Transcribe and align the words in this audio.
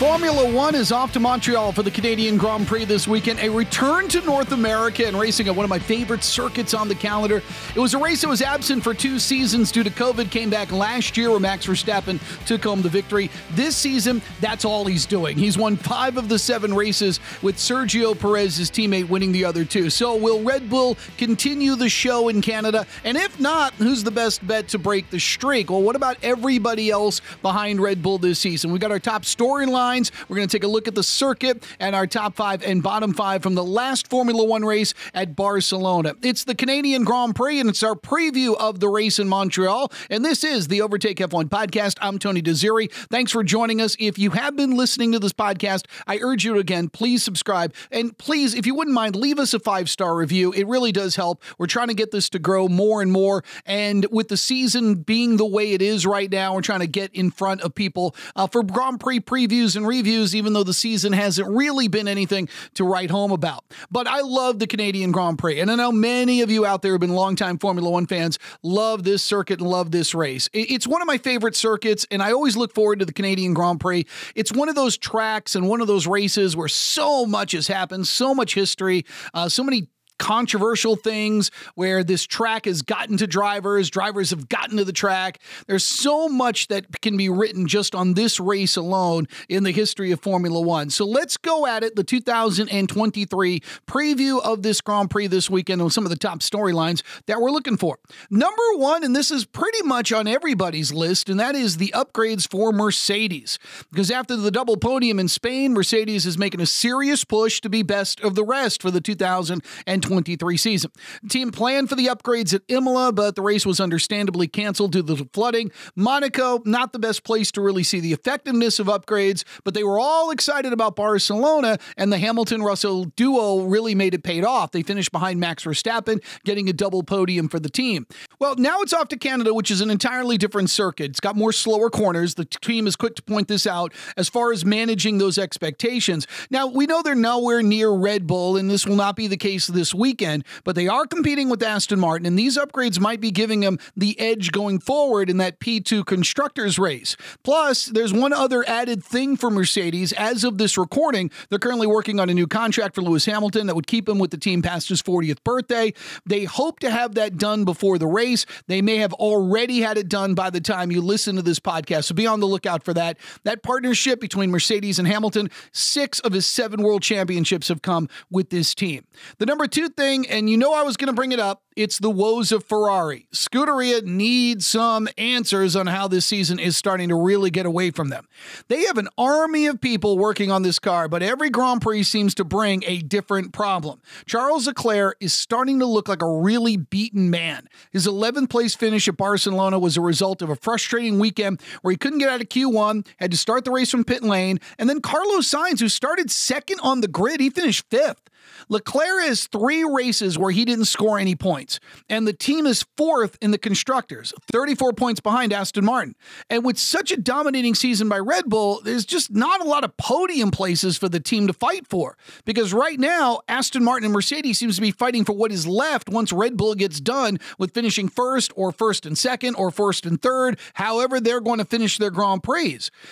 Formula 0.00 0.50
One 0.50 0.74
is 0.74 0.92
off 0.92 1.12
to 1.12 1.20
Montreal 1.20 1.72
for 1.72 1.82
the 1.82 1.90
Canadian 1.90 2.38
Grand 2.38 2.66
Prix 2.66 2.86
this 2.86 3.06
weekend. 3.06 3.38
A 3.40 3.50
return 3.50 4.08
to 4.08 4.22
North 4.22 4.52
America 4.52 5.06
and 5.06 5.14
racing 5.14 5.46
at 5.46 5.54
one 5.54 5.62
of 5.62 5.68
my 5.68 5.78
favorite 5.78 6.24
circuits 6.24 6.72
on 6.72 6.88
the 6.88 6.94
calendar. 6.94 7.42
It 7.74 7.78
was 7.78 7.92
a 7.92 7.98
race 7.98 8.22
that 8.22 8.28
was 8.28 8.40
absent 8.40 8.82
for 8.82 8.94
two 8.94 9.18
seasons 9.18 9.70
due 9.70 9.82
to 9.82 9.90
COVID. 9.90 10.30
Came 10.30 10.48
back 10.48 10.72
last 10.72 11.18
year 11.18 11.28
where 11.28 11.38
Max 11.38 11.66
Verstappen 11.66 12.18
took 12.46 12.64
home 12.64 12.80
the 12.80 12.88
victory. 12.88 13.30
This 13.50 13.76
season, 13.76 14.22
that's 14.40 14.64
all 14.64 14.86
he's 14.86 15.04
doing. 15.04 15.36
He's 15.36 15.58
won 15.58 15.76
five 15.76 16.16
of 16.16 16.30
the 16.30 16.38
seven 16.38 16.72
races 16.72 17.20
with 17.42 17.56
Sergio 17.56 18.18
Perez, 18.18 18.56
his 18.56 18.70
teammate, 18.70 19.10
winning 19.10 19.32
the 19.32 19.44
other 19.44 19.66
two. 19.66 19.90
So 19.90 20.16
will 20.16 20.42
Red 20.42 20.70
Bull 20.70 20.96
continue 21.18 21.76
the 21.76 21.90
show 21.90 22.30
in 22.30 22.40
Canada? 22.40 22.86
And 23.04 23.18
if 23.18 23.38
not, 23.38 23.74
who's 23.74 24.02
the 24.02 24.10
best 24.10 24.46
bet 24.46 24.68
to 24.68 24.78
break 24.78 25.10
the 25.10 25.20
streak? 25.20 25.68
Well, 25.68 25.82
what 25.82 25.94
about 25.94 26.16
everybody 26.22 26.88
else 26.88 27.20
behind 27.42 27.82
Red 27.82 28.02
Bull 28.02 28.16
this 28.16 28.38
season? 28.38 28.72
We 28.72 28.78
got 28.78 28.92
our 28.92 28.98
top 28.98 29.24
storyline 29.24 29.89
lines. 29.90 30.12
We're 30.28 30.36
going 30.36 30.46
to 30.46 30.56
take 30.56 30.62
a 30.62 30.68
look 30.68 30.86
at 30.86 30.94
the 30.94 31.02
circuit 31.02 31.64
and 31.80 31.96
our 31.96 32.06
top 32.06 32.36
five 32.36 32.62
and 32.62 32.80
bottom 32.80 33.12
five 33.12 33.42
from 33.42 33.56
the 33.56 33.64
last 33.64 34.06
Formula 34.06 34.44
One 34.44 34.64
race 34.64 34.94
at 35.14 35.34
Barcelona. 35.34 36.14
It's 36.22 36.44
the 36.44 36.54
Canadian 36.54 37.02
Grand 37.02 37.34
Prix, 37.34 37.58
and 37.58 37.68
it's 37.68 37.82
our 37.82 37.96
preview 37.96 38.56
of 38.56 38.78
the 38.78 38.88
race 38.88 39.18
in 39.18 39.28
Montreal. 39.28 39.90
And 40.08 40.24
this 40.24 40.44
is 40.44 40.68
the 40.68 40.80
Overtake 40.80 41.16
F1 41.16 41.48
podcast. 41.48 41.98
I'm 42.00 42.20
Tony 42.20 42.40
Desiri. 42.40 42.92
Thanks 43.10 43.32
for 43.32 43.42
joining 43.42 43.80
us. 43.80 43.96
If 43.98 44.16
you 44.16 44.30
have 44.30 44.54
been 44.54 44.76
listening 44.76 45.10
to 45.10 45.18
this 45.18 45.32
podcast, 45.32 45.86
I 46.06 46.18
urge 46.18 46.44
you 46.44 46.58
again, 46.58 46.88
please 46.88 47.24
subscribe. 47.24 47.74
And 47.90 48.16
please, 48.16 48.54
if 48.54 48.66
you 48.66 48.76
wouldn't 48.76 48.94
mind, 48.94 49.16
leave 49.16 49.40
us 49.40 49.54
a 49.54 49.58
five 49.58 49.90
star 49.90 50.14
review. 50.14 50.52
It 50.52 50.68
really 50.68 50.92
does 50.92 51.16
help. 51.16 51.42
We're 51.58 51.66
trying 51.66 51.88
to 51.88 51.94
get 51.94 52.12
this 52.12 52.28
to 52.28 52.38
grow 52.38 52.68
more 52.68 53.02
and 53.02 53.10
more. 53.10 53.42
And 53.66 54.06
with 54.12 54.28
the 54.28 54.36
season 54.36 55.02
being 55.02 55.36
the 55.36 55.46
way 55.46 55.72
it 55.72 55.82
is 55.82 56.06
right 56.06 56.30
now, 56.30 56.54
we're 56.54 56.62
trying 56.62 56.80
to 56.80 56.86
get 56.86 57.12
in 57.12 57.32
front 57.32 57.62
of 57.62 57.74
people 57.74 58.14
uh, 58.36 58.46
for 58.46 58.62
Grand 58.62 59.00
Prix 59.00 59.18
previews 59.18 59.79
reviews, 59.86 60.34
even 60.34 60.52
though 60.52 60.64
the 60.64 60.74
season 60.74 61.12
hasn't 61.12 61.48
really 61.48 61.88
been 61.88 62.08
anything 62.08 62.48
to 62.74 62.84
write 62.84 63.10
home 63.10 63.32
about. 63.32 63.64
But 63.90 64.06
I 64.06 64.20
love 64.20 64.58
the 64.58 64.66
Canadian 64.66 65.12
Grand 65.12 65.38
Prix. 65.38 65.60
And 65.60 65.70
I 65.70 65.74
know 65.74 65.92
many 65.92 66.42
of 66.42 66.50
you 66.50 66.66
out 66.66 66.82
there 66.82 66.92
have 66.92 67.00
been 67.00 67.10
longtime 67.10 67.58
Formula 67.58 67.88
One 67.88 68.06
fans, 68.06 68.38
love 68.62 69.04
this 69.04 69.22
circuit 69.22 69.60
and 69.60 69.68
love 69.68 69.90
this 69.90 70.14
race. 70.14 70.48
It's 70.52 70.86
one 70.86 71.02
of 71.02 71.06
my 71.06 71.18
favorite 71.18 71.56
circuits, 71.56 72.06
and 72.10 72.22
I 72.22 72.32
always 72.32 72.56
look 72.56 72.74
forward 72.74 72.98
to 73.00 73.04
the 73.04 73.12
Canadian 73.12 73.54
Grand 73.54 73.80
Prix. 73.80 74.06
It's 74.34 74.52
one 74.52 74.68
of 74.68 74.74
those 74.74 74.96
tracks 74.96 75.54
and 75.54 75.68
one 75.68 75.80
of 75.80 75.86
those 75.86 76.06
races 76.06 76.56
where 76.56 76.68
so 76.68 77.26
much 77.26 77.52
has 77.52 77.66
happened, 77.66 78.06
so 78.06 78.34
much 78.34 78.54
history, 78.54 79.04
uh, 79.34 79.48
so 79.48 79.62
many 79.62 79.88
controversial 80.20 80.96
things 80.96 81.50
where 81.74 82.04
this 82.04 82.26
track 82.26 82.66
has 82.66 82.82
gotten 82.82 83.16
to 83.16 83.26
drivers, 83.26 83.88
drivers 83.88 84.28
have 84.30 84.50
gotten 84.50 84.76
to 84.76 84.84
the 84.84 84.92
track. 84.92 85.40
There's 85.66 85.82
so 85.82 86.28
much 86.28 86.68
that 86.68 87.00
can 87.00 87.16
be 87.16 87.30
written 87.30 87.66
just 87.66 87.94
on 87.94 88.12
this 88.12 88.38
race 88.38 88.76
alone 88.76 89.26
in 89.48 89.64
the 89.64 89.70
history 89.70 90.12
of 90.12 90.20
Formula 90.20 90.60
One. 90.60 90.90
So 90.90 91.06
let's 91.06 91.38
go 91.38 91.66
at 91.66 91.82
it. 91.82 91.96
The 91.96 92.04
2023 92.04 93.60
preview 93.86 94.42
of 94.44 94.62
this 94.62 94.82
Grand 94.82 95.10
Prix 95.10 95.26
this 95.26 95.48
weekend 95.48 95.80
and 95.80 95.90
some 95.90 96.04
of 96.04 96.10
the 96.10 96.16
top 96.16 96.40
storylines 96.40 97.02
that 97.24 97.40
we're 97.40 97.50
looking 97.50 97.78
for. 97.78 97.98
Number 98.28 98.62
one, 98.76 99.02
and 99.02 99.16
this 99.16 99.30
is 99.30 99.46
pretty 99.46 99.82
much 99.84 100.12
on 100.12 100.28
everybody's 100.28 100.92
list, 100.92 101.30
and 101.30 101.40
that 101.40 101.54
is 101.54 101.78
the 101.78 101.94
upgrades 101.96 102.48
for 102.48 102.72
Mercedes. 102.72 103.58
Because 103.90 104.10
after 104.10 104.36
the 104.36 104.50
double 104.50 104.76
podium 104.76 105.18
in 105.18 105.28
Spain, 105.28 105.72
Mercedes 105.72 106.26
is 106.26 106.36
making 106.36 106.60
a 106.60 106.66
serious 106.66 107.24
push 107.24 107.62
to 107.62 107.70
be 107.70 107.82
best 107.82 108.20
of 108.20 108.34
the 108.34 108.44
rest 108.44 108.82
for 108.82 108.90
the 108.90 109.00
2023 109.00 110.09
2023 110.10 110.56
season. 110.56 110.90
The 111.22 111.28
team 111.28 111.50
planned 111.50 111.88
for 111.88 111.94
the 111.94 112.06
upgrades 112.06 112.52
at 112.54 112.62
Imola, 112.68 113.12
but 113.12 113.36
the 113.36 113.42
race 113.42 113.64
was 113.64 113.80
understandably 113.80 114.48
canceled 114.48 114.92
due 114.92 115.02
to 115.02 115.14
the 115.14 115.28
flooding. 115.32 115.70
Monaco, 115.96 116.60
not 116.64 116.92
the 116.92 116.98
best 116.98 117.24
place 117.24 117.50
to 117.52 117.60
really 117.60 117.82
see 117.82 118.00
the 118.00 118.12
effectiveness 118.12 118.78
of 118.78 118.86
upgrades, 118.88 119.44
but 119.64 119.74
they 119.74 119.84
were 119.84 119.98
all 119.98 120.30
excited 120.30 120.72
about 120.72 120.96
Barcelona, 120.96 121.78
and 121.96 122.12
the 122.12 122.18
Hamilton 122.18 122.62
Russell 122.62 123.04
duo 123.16 123.60
really 123.60 123.94
made 123.94 124.14
it 124.14 124.22
paid 124.22 124.44
off. 124.44 124.72
They 124.72 124.82
finished 124.82 125.12
behind 125.12 125.40
Max 125.40 125.64
Verstappen, 125.64 126.22
getting 126.44 126.68
a 126.68 126.72
double 126.72 127.02
podium 127.02 127.48
for 127.48 127.60
the 127.60 127.70
team. 127.70 128.06
Well, 128.38 128.56
now 128.56 128.80
it's 128.80 128.92
off 128.92 129.08
to 129.08 129.16
Canada, 129.16 129.54
which 129.54 129.70
is 129.70 129.80
an 129.80 129.90
entirely 129.90 130.36
different 130.36 130.70
circuit. 130.70 131.10
It's 131.10 131.20
got 131.20 131.36
more 131.36 131.52
slower 131.52 131.90
corners. 131.90 132.34
The 132.34 132.44
team 132.44 132.86
is 132.86 132.96
quick 132.96 133.14
to 133.16 133.22
point 133.22 133.48
this 133.48 133.66
out 133.66 133.92
as 134.16 134.28
far 134.28 134.52
as 134.52 134.64
managing 134.64 135.18
those 135.18 135.38
expectations. 135.38 136.26
Now, 136.50 136.66
we 136.66 136.86
know 136.86 137.02
they're 137.02 137.14
nowhere 137.14 137.62
near 137.62 137.90
Red 137.90 138.26
Bull, 138.26 138.56
and 138.56 138.70
this 138.70 138.86
will 138.86 138.96
not 138.96 139.16
be 139.16 139.26
the 139.26 139.36
case 139.36 139.66
this 139.66 139.94
weekend, 140.00 140.44
but 140.64 140.74
they 140.74 140.88
are 140.88 141.06
competing 141.06 141.48
with 141.48 141.62
Aston 141.62 142.00
Martin, 142.00 142.26
and 142.26 142.36
these 142.36 142.58
upgrades 142.58 142.98
might 142.98 143.20
be 143.20 143.30
giving 143.30 143.60
them 143.60 143.78
the 143.96 144.18
edge 144.18 144.50
going 144.50 144.80
forward 144.80 145.30
in 145.30 145.36
that 145.36 145.60
P2 145.60 146.04
constructors 146.04 146.78
race. 146.78 147.16
Plus, 147.44 147.86
there's 147.86 148.12
one 148.12 148.32
other 148.32 148.68
added 148.68 149.04
thing 149.04 149.36
for 149.36 149.50
Mercedes. 149.50 150.12
As 150.14 150.42
of 150.42 150.58
this 150.58 150.76
recording, 150.76 151.30
they're 151.48 151.58
currently 151.58 151.86
working 151.86 152.18
on 152.18 152.28
a 152.28 152.34
new 152.34 152.48
contract 152.48 152.94
for 152.94 153.02
Lewis 153.02 153.26
Hamilton 153.26 153.68
that 153.68 153.76
would 153.76 153.86
keep 153.86 154.08
him 154.08 154.18
with 154.18 154.30
the 154.30 154.38
team 154.38 154.62
past 154.62 154.88
his 154.88 155.02
40th 155.02 155.44
birthday. 155.44 155.92
They 156.26 156.44
hope 156.44 156.80
to 156.80 156.90
have 156.90 157.14
that 157.14 157.36
done 157.36 157.64
before 157.64 157.98
the 157.98 158.06
race. 158.06 158.46
They 158.66 158.82
may 158.82 158.96
have 158.96 159.12
already 159.14 159.80
had 159.80 159.98
it 159.98 160.08
done 160.08 160.34
by 160.34 160.50
the 160.50 160.60
time 160.60 160.90
you 160.90 161.02
listen 161.02 161.36
to 161.36 161.42
this 161.42 161.60
podcast, 161.60 162.04
so 162.04 162.14
be 162.14 162.26
on 162.26 162.40
the 162.40 162.46
lookout 162.46 162.82
for 162.82 162.94
that. 162.94 163.18
That 163.44 163.62
partnership 163.62 164.20
between 164.20 164.50
Mercedes 164.50 164.98
and 164.98 165.06
Hamilton, 165.06 165.50
six 165.72 166.20
of 166.20 166.32
his 166.32 166.46
seven 166.46 166.82
world 166.82 167.02
championships 167.02 167.68
have 167.68 167.82
come 167.82 168.08
with 168.30 168.50
this 168.50 168.74
team. 168.74 169.04
The 169.38 169.46
number 169.46 169.66
two 169.66 169.79
thing, 169.88 170.28
and 170.28 170.48
you 170.50 170.56
know 170.56 170.74
I 170.74 170.82
was 170.82 170.96
going 170.96 171.08
to 171.08 171.12
bring 171.12 171.32
it 171.32 171.40
up, 171.40 171.62
it's 171.76 171.98
the 171.98 172.10
woes 172.10 172.52
of 172.52 172.64
Ferrari. 172.64 173.26
Scuderia 173.32 174.02
needs 174.02 174.66
some 174.66 175.08
answers 175.16 175.76
on 175.76 175.86
how 175.86 176.08
this 176.08 176.26
season 176.26 176.58
is 176.58 176.76
starting 176.76 177.08
to 177.08 177.14
really 177.14 177.50
get 177.50 177.64
away 177.64 177.90
from 177.90 178.08
them. 178.08 178.28
They 178.68 178.84
have 178.84 178.98
an 178.98 179.08
army 179.16 179.66
of 179.66 179.80
people 179.80 180.18
working 180.18 180.50
on 180.50 180.62
this 180.62 180.78
car, 180.78 181.08
but 181.08 181.22
every 181.22 181.48
Grand 181.48 181.80
Prix 181.80 182.02
seems 182.02 182.34
to 182.34 182.44
bring 182.44 182.84
a 182.86 182.98
different 182.98 183.52
problem. 183.52 184.02
Charles 184.26 184.66
Leclerc 184.66 185.16
is 185.20 185.32
starting 185.32 185.78
to 185.78 185.86
look 185.86 186.08
like 186.08 186.22
a 186.22 186.30
really 186.30 186.76
beaten 186.76 187.30
man. 187.30 187.68
His 187.92 188.06
11th 188.06 188.50
place 188.50 188.74
finish 188.74 189.08
at 189.08 189.16
Barcelona 189.16 189.78
was 189.78 189.96
a 189.96 190.02
result 190.02 190.42
of 190.42 190.50
a 190.50 190.56
frustrating 190.56 191.18
weekend 191.18 191.62
where 191.82 191.92
he 191.92 191.96
couldn't 191.98 192.18
get 192.18 192.28
out 192.28 192.40
of 192.40 192.48
Q1, 192.48 193.06
had 193.18 193.30
to 193.30 193.36
start 193.36 193.64
the 193.64 193.70
race 193.70 193.90
from 193.90 194.04
pit 194.04 194.22
lane, 194.22 194.58
and 194.78 194.88
then 194.88 195.00
Carlos 195.00 195.48
Sainz, 195.48 195.80
who 195.80 195.88
started 195.88 196.30
second 196.30 196.80
on 196.80 197.00
the 197.00 197.08
grid, 197.08 197.40
he 197.40 197.48
finished 197.48 197.86
fifth. 197.90 198.29
Leclerc 198.68 199.24
has 199.24 199.46
three 199.46 199.84
races 199.84 200.38
where 200.38 200.50
he 200.50 200.64
didn't 200.64 200.84
score 200.86 201.18
any 201.18 201.34
points, 201.34 201.80
and 202.08 202.26
the 202.26 202.32
team 202.32 202.66
is 202.66 202.84
fourth 202.96 203.36
in 203.40 203.50
the 203.50 203.58
constructors, 203.58 204.32
34 204.52 204.92
points 204.92 205.20
behind 205.20 205.52
Aston 205.52 205.84
Martin. 205.84 206.14
And 206.48 206.64
with 206.64 206.78
such 206.78 207.12
a 207.12 207.16
dominating 207.16 207.74
season 207.74 208.08
by 208.08 208.18
Red 208.18 208.46
Bull, 208.46 208.80
there's 208.84 209.04
just 209.04 209.30
not 209.30 209.60
a 209.60 209.68
lot 209.68 209.84
of 209.84 209.96
podium 209.96 210.50
places 210.50 210.96
for 210.96 211.08
the 211.08 211.20
team 211.20 211.46
to 211.46 211.52
fight 211.52 211.86
for. 211.86 212.16
Because 212.44 212.72
right 212.72 212.98
now, 212.98 213.40
Aston 213.48 213.84
Martin 213.84 214.04
and 214.06 214.14
Mercedes 214.14 214.58
seems 214.58 214.76
to 214.76 214.82
be 214.82 214.90
fighting 214.90 215.24
for 215.24 215.32
what 215.32 215.52
is 215.52 215.66
left 215.66 216.08
once 216.08 216.32
Red 216.32 216.56
Bull 216.56 216.74
gets 216.74 217.00
done 217.00 217.38
with 217.58 217.74
finishing 217.74 218.08
first 218.08 218.52
or 218.56 218.72
first 218.72 219.06
and 219.06 219.16
second 219.16 219.54
or 219.56 219.70
first 219.70 220.06
and 220.06 220.20
third, 220.20 220.58
however 220.74 221.20
they're 221.20 221.40
going 221.40 221.58
to 221.58 221.64
finish 221.64 221.98
their 221.98 222.10
Grand 222.10 222.42
Prix. 222.42 222.70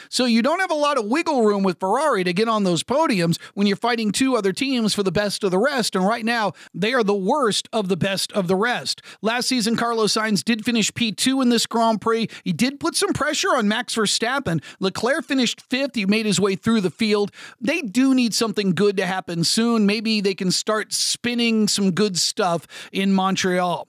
So 0.09 0.25
you 0.25 0.43
don't 0.43 0.61
have 0.61 0.71
a 0.71 0.75
lot 0.75 0.99
of 0.99 1.07
wiggle 1.07 1.45
room 1.45 1.63
with 1.63 1.81
Ferrari 1.81 2.25
to 2.25 2.33
get 2.33 2.49
on 2.49 2.65
those 2.65 2.83
podiums 2.83 3.39
when 3.55 3.67
you're 3.67 3.77
fighting 3.77 4.13
two 4.13 4.37
other 4.37 4.53
teams 4.53 4.95
for 4.95 5.03
the 5.03 5.13
best 5.13 5.28
best 5.29 5.45
of 5.45 5.51
the 5.51 5.59
rest. 5.59 5.95
And 5.95 6.07
right 6.07 6.25
now, 6.25 6.53
they 6.73 6.95
are 6.95 7.05
the 7.05 7.15
worst 7.15 7.69
of 7.71 7.89
the 7.89 7.99
best 7.99 8.33
of 8.33 8.49
the 8.49 8.57
rest. 8.57 9.03
Last 9.21 9.47
season, 9.47 9.77
Carlos 9.77 10.15
Sainz 10.15 10.43
did 10.43 10.65
finish 10.65 10.91
P2 10.91 11.43
in 11.43 11.51
this 11.51 11.67
Grand 11.67 12.01
Prix. 12.01 12.29
He 12.45 12.55
did 12.55 12.81
put 12.81 12.97
some 12.97 13.13
pressure 13.13 13.51
on 13.55 13.69
Max 13.69 13.95
Verstappen. 13.95 14.63
Leclerc 14.81 15.27
finished 15.27 15.61
fifth. 15.61 15.97
He 15.97 16.07
made 16.07 16.25
his 16.25 16.41
way 16.41 16.57
through 16.57 16.81
the 16.81 16.91
field. 16.91 17.31
They 17.61 17.83
do 17.83 18.15
need 18.15 18.33
something 18.33 18.75
good 18.75 18.97
to 18.97 19.07
happen 19.07 19.45
soon. 19.45 19.85
Maybe 19.85 20.23
they 20.23 20.35
can 20.35 20.51
start 20.51 20.93
spinning 20.95 21.69
some 21.69 21.91
good 21.91 22.19
stuff 22.19 22.67
in 22.93 23.13
Montreal. 23.13 23.88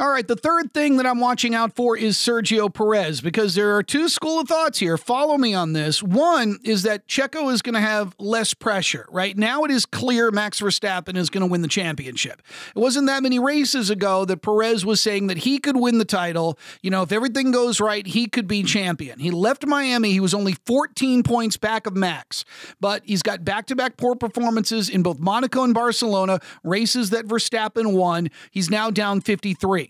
All 0.00 0.08
right, 0.08 0.26
the 0.26 0.34
third 0.34 0.72
thing 0.72 0.96
that 0.96 1.04
I'm 1.04 1.20
watching 1.20 1.54
out 1.54 1.76
for 1.76 1.94
is 1.94 2.16
Sergio 2.16 2.72
Perez 2.72 3.20
because 3.20 3.54
there 3.54 3.76
are 3.76 3.82
two 3.82 4.08
school 4.08 4.40
of 4.40 4.48
thoughts 4.48 4.78
here. 4.78 4.96
Follow 4.96 5.36
me 5.36 5.52
on 5.52 5.74
this. 5.74 6.02
One 6.02 6.58
is 6.64 6.84
that 6.84 7.06
Checo 7.06 7.52
is 7.52 7.60
going 7.60 7.74
to 7.74 7.82
have 7.82 8.14
less 8.18 8.54
pressure. 8.54 9.04
Right 9.10 9.36
now, 9.36 9.64
it 9.64 9.70
is 9.70 9.84
clear 9.84 10.30
Max 10.30 10.58
Verstappen 10.58 11.18
is 11.18 11.28
going 11.28 11.42
to 11.42 11.46
win 11.46 11.60
the 11.60 11.68
championship. 11.68 12.40
It 12.74 12.78
wasn't 12.78 13.08
that 13.08 13.22
many 13.22 13.38
races 13.38 13.90
ago 13.90 14.24
that 14.24 14.38
Perez 14.38 14.86
was 14.86 15.02
saying 15.02 15.26
that 15.26 15.36
he 15.36 15.58
could 15.58 15.76
win 15.76 15.98
the 15.98 16.06
title. 16.06 16.58
You 16.80 16.88
know, 16.88 17.02
if 17.02 17.12
everything 17.12 17.50
goes 17.50 17.78
right, 17.78 18.06
he 18.06 18.26
could 18.26 18.48
be 18.48 18.62
champion. 18.62 19.18
He 19.18 19.30
left 19.30 19.66
Miami, 19.66 20.12
he 20.12 20.20
was 20.20 20.32
only 20.32 20.54
14 20.64 21.22
points 21.24 21.58
back 21.58 21.86
of 21.86 21.94
Max, 21.94 22.46
but 22.80 23.02
he's 23.04 23.22
got 23.22 23.44
back 23.44 23.66
to 23.66 23.76
back 23.76 23.98
poor 23.98 24.16
performances 24.16 24.88
in 24.88 25.02
both 25.02 25.18
Monaco 25.18 25.62
and 25.62 25.74
Barcelona, 25.74 26.40
races 26.64 27.10
that 27.10 27.26
Verstappen 27.26 27.92
won. 27.92 28.30
He's 28.50 28.70
now 28.70 28.90
down 28.90 29.20
53. 29.20 29.89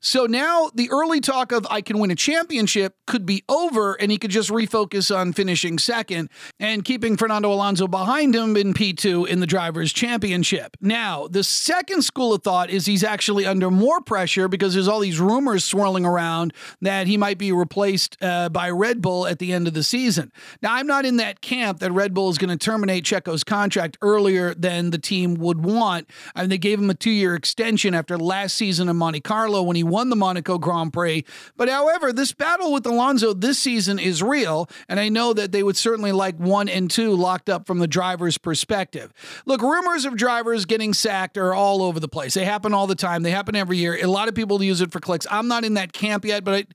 So 0.00 0.26
now 0.26 0.70
the 0.74 0.90
early 0.90 1.20
talk 1.20 1.52
of 1.52 1.66
I 1.70 1.80
can 1.80 1.98
win 1.98 2.10
a 2.10 2.14
championship 2.14 2.94
could 3.06 3.26
be 3.26 3.44
over 3.48 3.94
and 3.94 4.10
he 4.10 4.18
could 4.18 4.30
just 4.30 4.50
refocus 4.50 5.14
on 5.14 5.32
finishing 5.32 5.78
second 5.78 6.30
and 6.60 6.84
keeping 6.84 7.16
Fernando 7.16 7.52
Alonso 7.52 7.88
behind 7.88 8.34
him 8.34 8.56
in 8.56 8.74
P2 8.74 9.26
in 9.26 9.40
the 9.40 9.46
Drivers' 9.46 9.92
Championship. 9.92 10.76
Now, 10.80 11.26
the 11.28 11.42
second 11.42 12.02
school 12.02 12.34
of 12.34 12.42
thought 12.42 12.70
is 12.70 12.86
he's 12.86 13.04
actually 13.04 13.46
under 13.46 13.70
more 13.70 14.00
pressure 14.00 14.48
because 14.48 14.74
there's 14.74 14.88
all 14.88 15.00
these 15.00 15.20
rumors 15.20 15.64
swirling 15.64 16.04
around 16.04 16.52
that 16.80 17.06
he 17.06 17.16
might 17.16 17.38
be 17.38 17.52
replaced 17.52 18.16
uh, 18.22 18.48
by 18.48 18.70
Red 18.70 19.02
Bull 19.02 19.26
at 19.26 19.38
the 19.38 19.52
end 19.52 19.66
of 19.66 19.74
the 19.74 19.82
season. 19.82 20.32
Now, 20.62 20.74
I'm 20.74 20.86
not 20.86 21.04
in 21.04 21.16
that 21.16 21.40
camp 21.40 21.80
that 21.80 21.92
Red 21.92 22.14
Bull 22.14 22.30
is 22.30 22.38
going 22.38 22.56
to 22.56 22.56
terminate 22.56 23.04
Checo's 23.04 23.44
contract 23.44 23.98
earlier 24.02 24.54
than 24.54 24.90
the 24.90 24.98
team 24.98 25.34
would 25.36 25.64
want. 25.64 26.08
I 26.34 26.42
mean, 26.42 26.50
they 26.50 26.58
gave 26.58 26.78
him 26.78 26.90
a 26.90 26.94
two 26.94 27.10
year 27.10 27.34
extension 27.34 27.94
after 27.94 28.18
last 28.18 28.56
season 28.56 28.88
in 28.88 28.96
Monte 28.96 29.20
Carlo 29.20 29.62
when 29.62 29.76
he 29.78 29.84
won 29.84 30.10
the 30.10 30.16
Monaco 30.16 30.58
Grand 30.58 30.92
Prix. 30.92 31.24
But 31.56 31.68
however, 31.68 32.12
this 32.12 32.32
battle 32.32 32.72
with 32.72 32.84
Alonso 32.86 33.32
this 33.32 33.58
season 33.58 33.98
is 33.98 34.22
real, 34.22 34.68
and 34.88 35.00
I 35.00 35.08
know 35.08 35.32
that 35.32 35.52
they 35.52 35.62
would 35.62 35.76
certainly 35.76 36.12
like 36.12 36.36
one 36.36 36.68
and 36.68 36.90
two 36.90 37.14
locked 37.14 37.48
up 37.48 37.66
from 37.66 37.78
the 37.78 37.86
driver's 37.88 38.38
perspective. 38.38 39.12
Look, 39.46 39.62
rumors 39.62 40.04
of 40.04 40.16
drivers 40.16 40.64
getting 40.66 40.92
sacked 40.92 41.38
are 41.38 41.54
all 41.54 41.82
over 41.82 42.00
the 42.00 42.08
place. 42.08 42.34
They 42.34 42.44
happen 42.44 42.74
all 42.74 42.86
the 42.86 42.94
time. 42.94 43.22
They 43.22 43.30
happen 43.30 43.56
every 43.56 43.78
year. 43.78 43.98
A 44.02 44.06
lot 44.06 44.28
of 44.28 44.34
people 44.34 44.62
use 44.62 44.80
it 44.80 44.92
for 44.92 45.00
clicks. 45.00 45.26
I'm 45.30 45.48
not 45.48 45.64
in 45.64 45.74
that 45.74 45.92
camp 45.92 46.24
yet, 46.24 46.44
but 46.44 46.66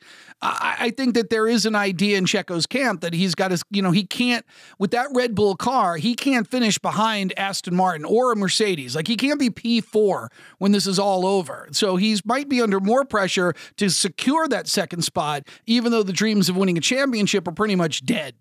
I, 0.41 0.75
I 0.79 0.89
think 0.91 1.15
that 1.15 1.29
there 1.29 1.47
is 1.47 1.65
an 1.65 1.75
idea 1.75 2.17
in 2.17 2.25
Checo's 2.25 2.65
camp 2.65 3.01
that 3.01 3.13
he's 3.13 3.33
got 3.33 3.49
to, 3.49 3.63
you 3.69 3.81
know, 3.81 3.91
he 3.91 4.03
can't 4.03 4.45
with 4.77 4.91
that 4.91 5.07
Red 5.13 5.35
Bull 5.35 5.55
car, 5.55 5.97
he 5.97 6.15
can't 6.15 6.47
finish 6.47 6.77
behind 6.77 7.37
Aston 7.37 7.75
Martin 7.75 8.05
or 8.05 8.31
a 8.31 8.35
Mercedes. 8.35 8.95
Like 8.95 9.07
he 9.07 9.15
can't 9.15 9.39
be 9.39 9.49
P4 9.49 10.27
when 10.57 10.71
this 10.71 10.85
is 10.85 10.99
all 10.99 11.25
over. 11.25 11.67
So 11.71 11.95
he's 11.95 12.25
might 12.25 12.49
be 12.49 12.61
under 12.61 12.79
more 12.79 12.92
pressure 13.03 13.53
to 13.77 13.89
secure 13.89 14.47
that 14.47 14.67
second 14.67 15.01
spot, 15.03 15.47
even 15.65 15.91
though 15.91 16.03
the 16.03 16.13
dreams 16.13 16.49
of 16.49 16.55
winning 16.55 16.77
a 16.77 16.81
championship 16.81 17.47
are 17.47 17.51
pretty 17.51 17.75
much 17.75 18.05
dead. 18.05 18.35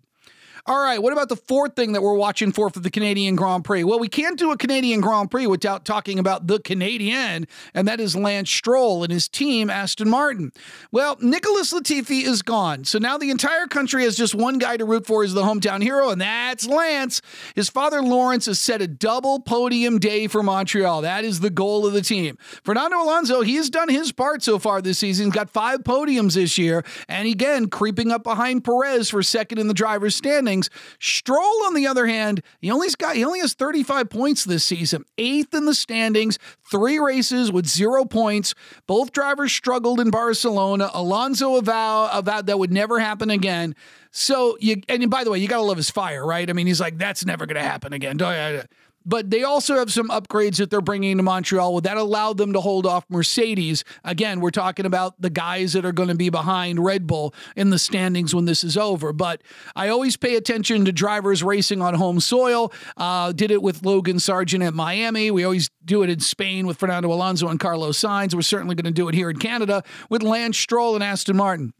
All 0.65 0.81
right, 0.81 1.03
what 1.03 1.11
about 1.11 1.27
the 1.27 1.35
fourth 1.35 1.75
thing 1.75 1.91
that 1.91 2.01
we're 2.01 2.13
watching 2.13 2.53
for 2.53 2.69
for 2.69 2.79
the 2.79 2.89
Canadian 2.89 3.35
Grand 3.35 3.65
Prix? 3.65 3.83
Well, 3.83 3.99
we 3.99 4.07
can't 4.07 4.39
do 4.39 4.53
a 4.53 4.57
Canadian 4.57 5.01
Grand 5.01 5.29
Prix 5.29 5.45
without 5.45 5.83
talking 5.83 6.19
about 6.19 6.47
the 6.47 6.57
Canadian, 6.57 7.47
and 7.73 7.85
that 7.85 7.99
is 7.99 8.15
Lance 8.15 8.49
Stroll 8.49 9.03
and 9.03 9.11
his 9.11 9.27
team, 9.27 9.69
Aston 9.69 10.09
Martin. 10.09 10.53
Well, 10.89 11.17
Nicholas 11.19 11.73
Latifi 11.73 12.23
is 12.23 12.41
gone, 12.41 12.85
so 12.85 12.97
now 12.97 13.17
the 13.17 13.29
entire 13.29 13.67
country 13.67 14.03
has 14.03 14.15
just 14.15 14.33
one 14.33 14.57
guy 14.57 14.77
to 14.77 14.85
root 14.85 15.05
for 15.05 15.25
as 15.25 15.33
the 15.33 15.41
hometown 15.41 15.83
hero, 15.83 16.11
and 16.11 16.21
that's 16.21 16.65
Lance. 16.65 17.21
His 17.55 17.67
father, 17.67 18.01
Lawrence, 18.01 18.45
has 18.45 18.57
set 18.57 18.81
a 18.81 18.87
double 18.87 19.41
podium 19.41 19.99
day 19.99 20.27
for 20.27 20.41
Montreal. 20.41 21.01
That 21.01 21.25
is 21.25 21.41
the 21.41 21.49
goal 21.49 21.85
of 21.85 21.91
the 21.91 22.01
team. 22.01 22.37
Fernando 22.63 23.03
Alonso, 23.03 23.41
he 23.41 23.55
has 23.55 23.69
done 23.69 23.89
his 23.89 24.13
part 24.13 24.41
so 24.41 24.57
far 24.59 24.81
this 24.81 24.99
season. 24.99 25.25
He's 25.25 25.35
got 25.35 25.49
five 25.49 25.79
podiums 25.83 26.35
this 26.35 26.57
year, 26.57 26.85
and 27.09 27.27
again, 27.27 27.67
creeping 27.67 28.11
up 28.11 28.23
behind 28.23 28.63
Perez 28.63 29.09
for 29.09 29.21
second 29.21 29.57
in 29.57 29.67
the 29.67 29.73
driver's 29.73 30.15
standing 30.15 30.52
Stroll, 30.99 31.65
on 31.65 31.73
the 31.73 31.87
other 31.87 32.05
hand, 32.05 32.41
he 32.59 32.71
only 32.71 32.87
got 32.97 33.15
he 33.15 33.25
only 33.25 33.39
has 33.39 33.53
35 33.53 34.09
points 34.09 34.43
this 34.43 34.63
season, 34.63 35.05
eighth 35.17 35.53
in 35.53 35.65
the 35.65 35.73
standings, 35.73 36.37
three 36.69 36.99
races 36.99 37.51
with 37.51 37.67
zero 37.67 38.05
points. 38.05 38.53
Both 38.87 39.11
drivers 39.11 39.51
struggled 39.51 39.99
in 39.99 40.09
Barcelona. 40.09 40.89
Alonso 40.93 41.55
avowed, 41.55 42.09
avowed 42.13 42.47
that 42.47 42.59
would 42.59 42.71
never 42.71 42.99
happen 42.99 43.29
again. 43.29 43.75
So 44.11 44.57
you 44.59 44.81
and 44.87 45.09
by 45.09 45.23
the 45.23 45.31
way, 45.31 45.39
you 45.39 45.47
gotta 45.47 45.63
love 45.63 45.77
his 45.77 45.89
fire, 45.89 46.25
right? 46.25 46.47
I 46.49 46.53
mean, 46.53 46.67
he's 46.67 46.79
like, 46.79 46.97
that's 46.97 47.25
never 47.25 47.45
gonna 47.45 47.63
happen 47.63 47.93
again. 47.93 48.17
But 49.05 49.29
they 49.29 49.43
also 49.43 49.75
have 49.75 49.91
some 49.91 50.09
upgrades 50.09 50.57
that 50.57 50.69
they're 50.69 50.81
bringing 50.81 51.17
to 51.17 51.23
Montreal 51.23 51.81
that 51.81 51.97
allowed 51.97 52.37
them 52.37 52.53
to 52.53 52.61
hold 52.61 52.85
off 52.85 53.05
Mercedes. 53.09 53.83
Again, 54.03 54.39
we're 54.39 54.51
talking 54.51 54.85
about 54.85 55.19
the 55.19 55.29
guys 55.29 55.73
that 55.73 55.85
are 55.85 55.91
going 55.91 56.09
to 56.09 56.15
be 56.15 56.29
behind 56.29 56.83
Red 56.83 57.07
Bull 57.07 57.33
in 57.55 57.69
the 57.69 57.79
standings 57.79 58.33
when 58.33 58.45
this 58.45 58.63
is 58.63 58.77
over. 58.77 59.13
But 59.13 59.41
I 59.75 59.89
always 59.89 60.17
pay 60.17 60.35
attention 60.35 60.85
to 60.85 60.91
drivers 60.91 61.43
racing 61.43 61.81
on 61.81 61.93
home 61.95 62.19
soil. 62.19 62.71
Uh, 62.97 63.31
did 63.31 63.51
it 63.51 63.61
with 63.61 63.83
Logan 63.83 64.17
Sargeant 64.17 64.65
at 64.65 64.73
Miami. 64.73 65.31
We 65.31 65.43
always 65.43 65.69
do 65.83 66.03
it 66.03 66.09
in 66.09 66.19
Spain 66.19 66.65
with 66.65 66.77
Fernando 66.77 67.11
Alonso 67.11 67.47
and 67.47 67.59
Carlos 67.59 67.99
Sainz. 67.99 68.33
We're 68.33 68.41
certainly 68.41 68.75
going 68.75 68.85
to 68.85 68.91
do 68.91 69.09
it 69.09 69.15
here 69.15 69.29
in 69.29 69.37
Canada 69.37 69.83
with 70.09 70.23
Lance 70.23 70.57
Stroll 70.57 70.95
and 70.95 71.03
Aston 71.03 71.37
Martin. 71.37 71.73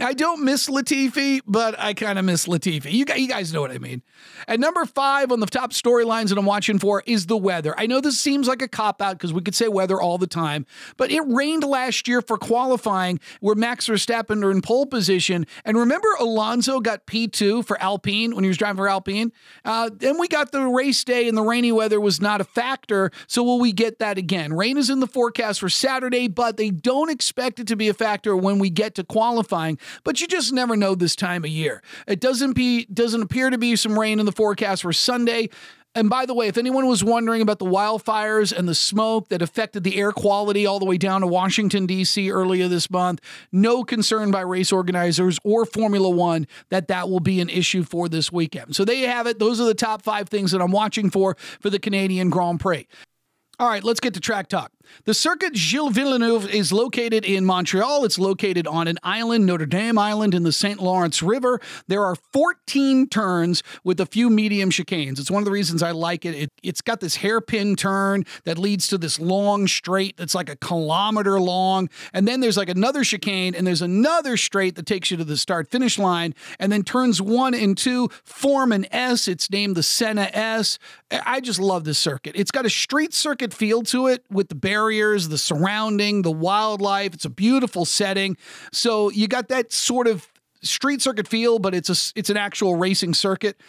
I 0.00 0.14
don't 0.14 0.44
miss 0.44 0.68
Latifi, 0.68 1.40
but 1.46 1.78
I 1.78 1.94
kind 1.94 2.18
of 2.18 2.24
miss 2.24 2.46
Latifi. 2.46 2.92
You, 2.92 3.04
you 3.16 3.28
guys 3.28 3.52
know 3.52 3.60
what 3.60 3.70
I 3.70 3.78
mean. 3.78 4.02
At 4.48 4.58
number 4.58 4.84
five 4.86 5.30
on 5.30 5.40
the 5.40 5.46
top 5.46 5.72
storylines 5.72 6.30
that 6.30 6.38
I'm 6.38 6.46
watching 6.46 6.78
for 6.78 7.02
is 7.06 7.26
the 7.26 7.36
weather. 7.36 7.74
I 7.78 7.86
know 7.86 8.00
this 8.00 8.18
seems 8.18 8.48
like 8.48 8.62
a 8.62 8.68
cop 8.68 9.02
out 9.02 9.18
because 9.18 9.32
we 9.32 9.42
could 9.42 9.54
say 9.54 9.68
weather 9.68 10.00
all 10.00 10.16
the 10.16 10.26
time, 10.26 10.64
but 10.96 11.10
it 11.10 11.22
rained 11.26 11.64
last 11.64 12.08
year 12.08 12.22
for 12.22 12.38
qualifying 12.38 13.20
where 13.40 13.54
Max 13.54 13.88
Verstappen 13.88 14.42
are 14.42 14.50
in 14.50 14.62
pole 14.62 14.86
position. 14.86 15.46
And 15.64 15.76
remember, 15.76 16.08
Alonso 16.18 16.80
got 16.80 17.06
P2 17.06 17.66
for 17.66 17.80
Alpine 17.82 18.34
when 18.34 18.44
he 18.44 18.48
was 18.48 18.56
driving 18.56 18.78
for 18.78 18.88
Alpine? 18.88 19.32
Uh, 19.64 19.90
then 19.92 20.18
we 20.18 20.28
got 20.28 20.52
the 20.52 20.62
race 20.62 21.04
day 21.04 21.28
and 21.28 21.36
the 21.36 21.42
rainy 21.42 21.72
weather 21.72 22.00
was 22.00 22.20
not 22.20 22.40
a 22.40 22.44
factor. 22.44 23.10
So 23.26 23.42
will 23.42 23.60
we 23.60 23.72
get 23.72 23.98
that 23.98 24.16
again? 24.16 24.54
Rain 24.54 24.78
is 24.78 24.88
in 24.88 25.00
the 25.00 25.06
forecast 25.06 25.60
for 25.60 25.68
Saturday, 25.68 26.28
but 26.28 26.56
they 26.56 26.70
don't 26.70 27.10
expect 27.10 27.60
it 27.60 27.66
to 27.66 27.76
be 27.76 27.88
a 27.88 27.94
factor 27.94 28.36
when 28.36 28.58
we 28.58 28.70
get 28.70 28.94
to 28.94 29.04
qualifying 29.04 29.78
but 30.04 30.20
you 30.20 30.26
just 30.26 30.52
never 30.52 30.76
know 30.76 30.94
this 30.94 31.16
time 31.16 31.44
of 31.44 31.50
year. 31.50 31.82
It 32.06 32.20
doesn't 32.20 32.52
be 32.52 32.86
doesn't 32.86 33.22
appear 33.22 33.50
to 33.50 33.58
be 33.58 33.76
some 33.76 33.98
rain 33.98 34.20
in 34.20 34.26
the 34.26 34.32
forecast 34.32 34.82
for 34.82 34.92
Sunday. 34.92 35.48
And 35.94 36.08
by 36.08 36.24
the 36.24 36.34
way, 36.34 36.46
if 36.46 36.56
anyone 36.56 36.86
was 36.86 37.02
wondering 37.02 37.42
about 37.42 37.58
the 37.58 37.64
wildfires 37.64 38.56
and 38.56 38.68
the 38.68 38.76
smoke 38.76 39.28
that 39.28 39.42
affected 39.42 39.82
the 39.82 39.96
air 39.96 40.12
quality 40.12 40.64
all 40.64 40.78
the 40.78 40.84
way 40.84 40.96
down 40.96 41.22
to 41.22 41.26
Washington, 41.26 41.86
D.C. 41.86 42.30
earlier 42.30 42.68
this 42.68 42.88
month, 42.90 43.20
no 43.50 43.82
concern 43.82 44.30
by 44.30 44.42
race 44.42 44.70
organizers 44.70 45.40
or 45.42 45.66
Formula 45.66 46.08
One 46.08 46.46
that 46.68 46.86
that 46.88 47.08
will 47.08 47.18
be 47.18 47.40
an 47.40 47.48
issue 47.48 47.82
for 47.82 48.08
this 48.08 48.30
weekend. 48.30 48.76
So 48.76 48.84
there 48.84 48.94
you 48.94 49.08
have 49.08 49.26
it. 49.26 49.40
Those 49.40 49.60
are 49.60 49.66
the 49.66 49.74
top 49.74 50.02
five 50.02 50.28
things 50.28 50.52
that 50.52 50.62
I'm 50.62 50.70
watching 50.70 51.10
for 51.10 51.36
for 51.58 51.70
the 51.70 51.80
Canadian 51.80 52.30
Grand 52.30 52.60
Prix. 52.60 52.86
All 53.60 53.68
right, 53.68 53.84
let's 53.84 54.00
get 54.00 54.14
to 54.14 54.20
track 54.20 54.48
talk. 54.48 54.72
The 55.04 55.14
circuit 55.14 55.54
Gilles 55.54 55.90
Villeneuve 55.90 56.48
is 56.48 56.72
located 56.72 57.24
in 57.24 57.44
Montreal. 57.44 58.04
It's 58.04 58.18
located 58.18 58.66
on 58.66 58.88
an 58.88 58.98
island, 59.02 59.46
Notre 59.46 59.66
Dame 59.66 59.98
Island, 59.98 60.34
in 60.34 60.42
the 60.42 60.52
St. 60.52 60.80
Lawrence 60.80 61.22
River. 61.22 61.60
There 61.86 62.04
are 62.04 62.16
14 62.32 63.08
turns 63.08 63.62
with 63.84 64.00
a 64.00 64.06
few 64.06 64.30
medium 64.30 64.70
chicanes. 64.70 65.18
It's 65.18 65.30
one 65.30 65.42
of 65.42 65.44
the 65.44 65.50
reasons 65.50 65.82
I 65.82 65.90
like 65.92 66.24
it. 66.24 66.34
it 66.34 66.52
it's 66.62 66.80
got 66.80 67.00
this 67.00 67.16
hairpin 67.16 67.76
turn 67.76 68.24
that 68.44 68.58
leads 68.58 68.88
to 68.88 68.98
this 68.98 69.18
long 69.20 69.66
straight 69.66 70.16
that's 70.16 70.34
like 70.34 70.48
a 70.48 70.56
kilometer 70.56 71.40
long. 71.40 71.88
And 72.12 72.26
then 72.26 72.40
there's 72.40 72.56
like 72.56 72.68
another 72.68 73.04
chicane, 73.04 73.54
and 73.54 73.66
there's 73.66 73.82
another 73.82 74.36
straight 74.36 74.74
that 74.76 74.86
takes 74.86 75.10
you 75.10 75.16
to 75.18 75.24
the 75.24 75.36
start 75.36 75.68
finish 75.68 75.98
line. 75.98 76.34
And 76.58 76.72
then 76.72 76.82
turns 76.82 77.22
one 77.22 77.54
and 77.54 77.76
two 77.76 78.08
form 78.24 78.72
an 78.72 78.86
S. 78.92 79.28
It's 79.28 79.50
named 79.50 79.76
the 79.76 79.82
Senna 79.82 80.30
S. 80.32 80.78
I 81.10 81.40
just 81.40 81.60
love 81.60 81.84
this 81.84 81.98
circuit. 81.98 82.36
It's 82.36 82.50
got 82.50 82.66
a 82.66 82.70
street 82.70 83.14
circuit 83.14 83.49
feel 83.52 83.82
to 83.84 84.06
it 84.06 84.24
with 84.30 84.48
the 84.48 84.54
barriers, 84.54 85.28
the 85.28 85.38
surrounding, 85.38 86.22
the 86.22 86.30
wildlife. 86.30 87.14
It's 87.14 87.24
a 87.24 87.30
beautiful 87.30 87.84
setting. 87.84 88.36
So 88.72 89.10
you 89.10 89.28
got 89.28 89.48
that 89.48 89.72
sort 89.72 90.06
of 90.06 90.28
street 90.62 91.02
circuit 91.02 91.28
feel, 91.28 91.58
but 91.58 91.74
it's 91.74 91.88
a 91.88 92.12
it's 92.18 92.30
an 92.30 92.36
actual 92.36 92.76
racing 92.76 93.14
circuit. 93.14 93.60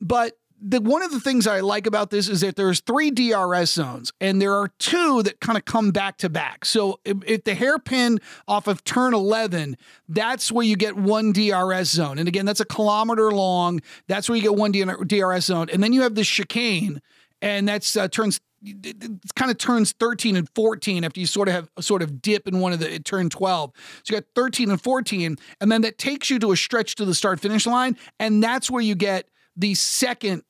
But 0.00 0.38
the 0.60 0.80
one 0.80 1.02
of 1.02 1.10
the 1.10 1.20
things 1.20 1.46
I 1.46 1.60
like 1.60 1.86
about 1.86 2.10
this 2.10 2.28
is 2.28 2.40
that 2.40 2.56
there's 2.56 2.80
three 2.80 3.10
DRS 3.10 3.72
zones, 3.72 4.12
and 4.20 4.40
there 4.40 4.54
are 4.54 4.68
two 4.78 5.22
that 5.24 5.40
kind 5.40 5.58
of 5.58 5.64
come 5.64 5.90
back 5.90 6.18
to 6.18 6.28
back. 6.28 6.64
So 6.64 7.00
if, 7.04 7.18
if, 7.26 7.44
the 7.44 7.54
hairpin 7.54 8.20
off 8.48 8.66
of 8.66 8.82
turn 8.84 9.12
11, 9.12 9.76
that's 10.08 10.50
where 10.50 10.64
you 10.64 10.76
get 10.76 10.96
one 10.96 11.32
DRS 11.32 11.90
zone, 11.90 12.18
and 12.18 12.28
again, 12.28 12.46
that's 12.46 12.60
a 12.60 12.64
kilometer 12.64 13.30
long. 13.30 13.80
That's 14.08 14.28
where 14.28 14.36
you 14.36 14.42
get 14.42 14.54
one 14.54 14.72
DRS 14.72 15.44
zone, 15.44 15.68
and 15.72 15.82
then 15.82 15.92
you 15.92 16.02
have 16.02 16.14
the 16.14 16.24
chicane, 16.24 17.02
and 17.42 17.68
that's 17.68 17.96
uh, 17.96 18.08
turns 18.08 18.40
it 18.62 19.20
kind 19.34 19.50
of 19.50 19.58
turns 19.58 19.92
13 19.92 20.36
and 20.36 20.48
14 20.54 21.04
after 21.04 21.20
you 21.20 21.26
sort 21.26 21.48
of 21.48 21.54
have 21.54 21.68
sort 21.80 22.02
of 22.02 22.22
dip 22.22 22.48
in 22.48 22.60
one 22.60 22.72
of 22.72 22.80
the 22.80 22.92
it 22.92 23.04
turned 23.04 23.30
12 23.30 23.72
so 24.02 24.14
you 24.14 24.20
got 24.20 24.26
13 24.34 24.70
and 24.70 24.80
14 24.80 25.36
and 25.60 25.72
then 25.72 25.82
that 25.82 25.98
takes 25.98 26.30
you 26.30 26.38
to 26.38 26.52
a 26.52 26.56
stretch 26.56 26.94
to 26.96 27.04
the 27.04 27.14
start 27.14 27.40
finish 27.40 27.66
line 27.66 27.96
and 28.18 28.42
that's 28.42 28.70
where 28.70 28.82
you 28.82 28.94
get 28.94 29.28
the 29.56 29.74
second 29.74 30.42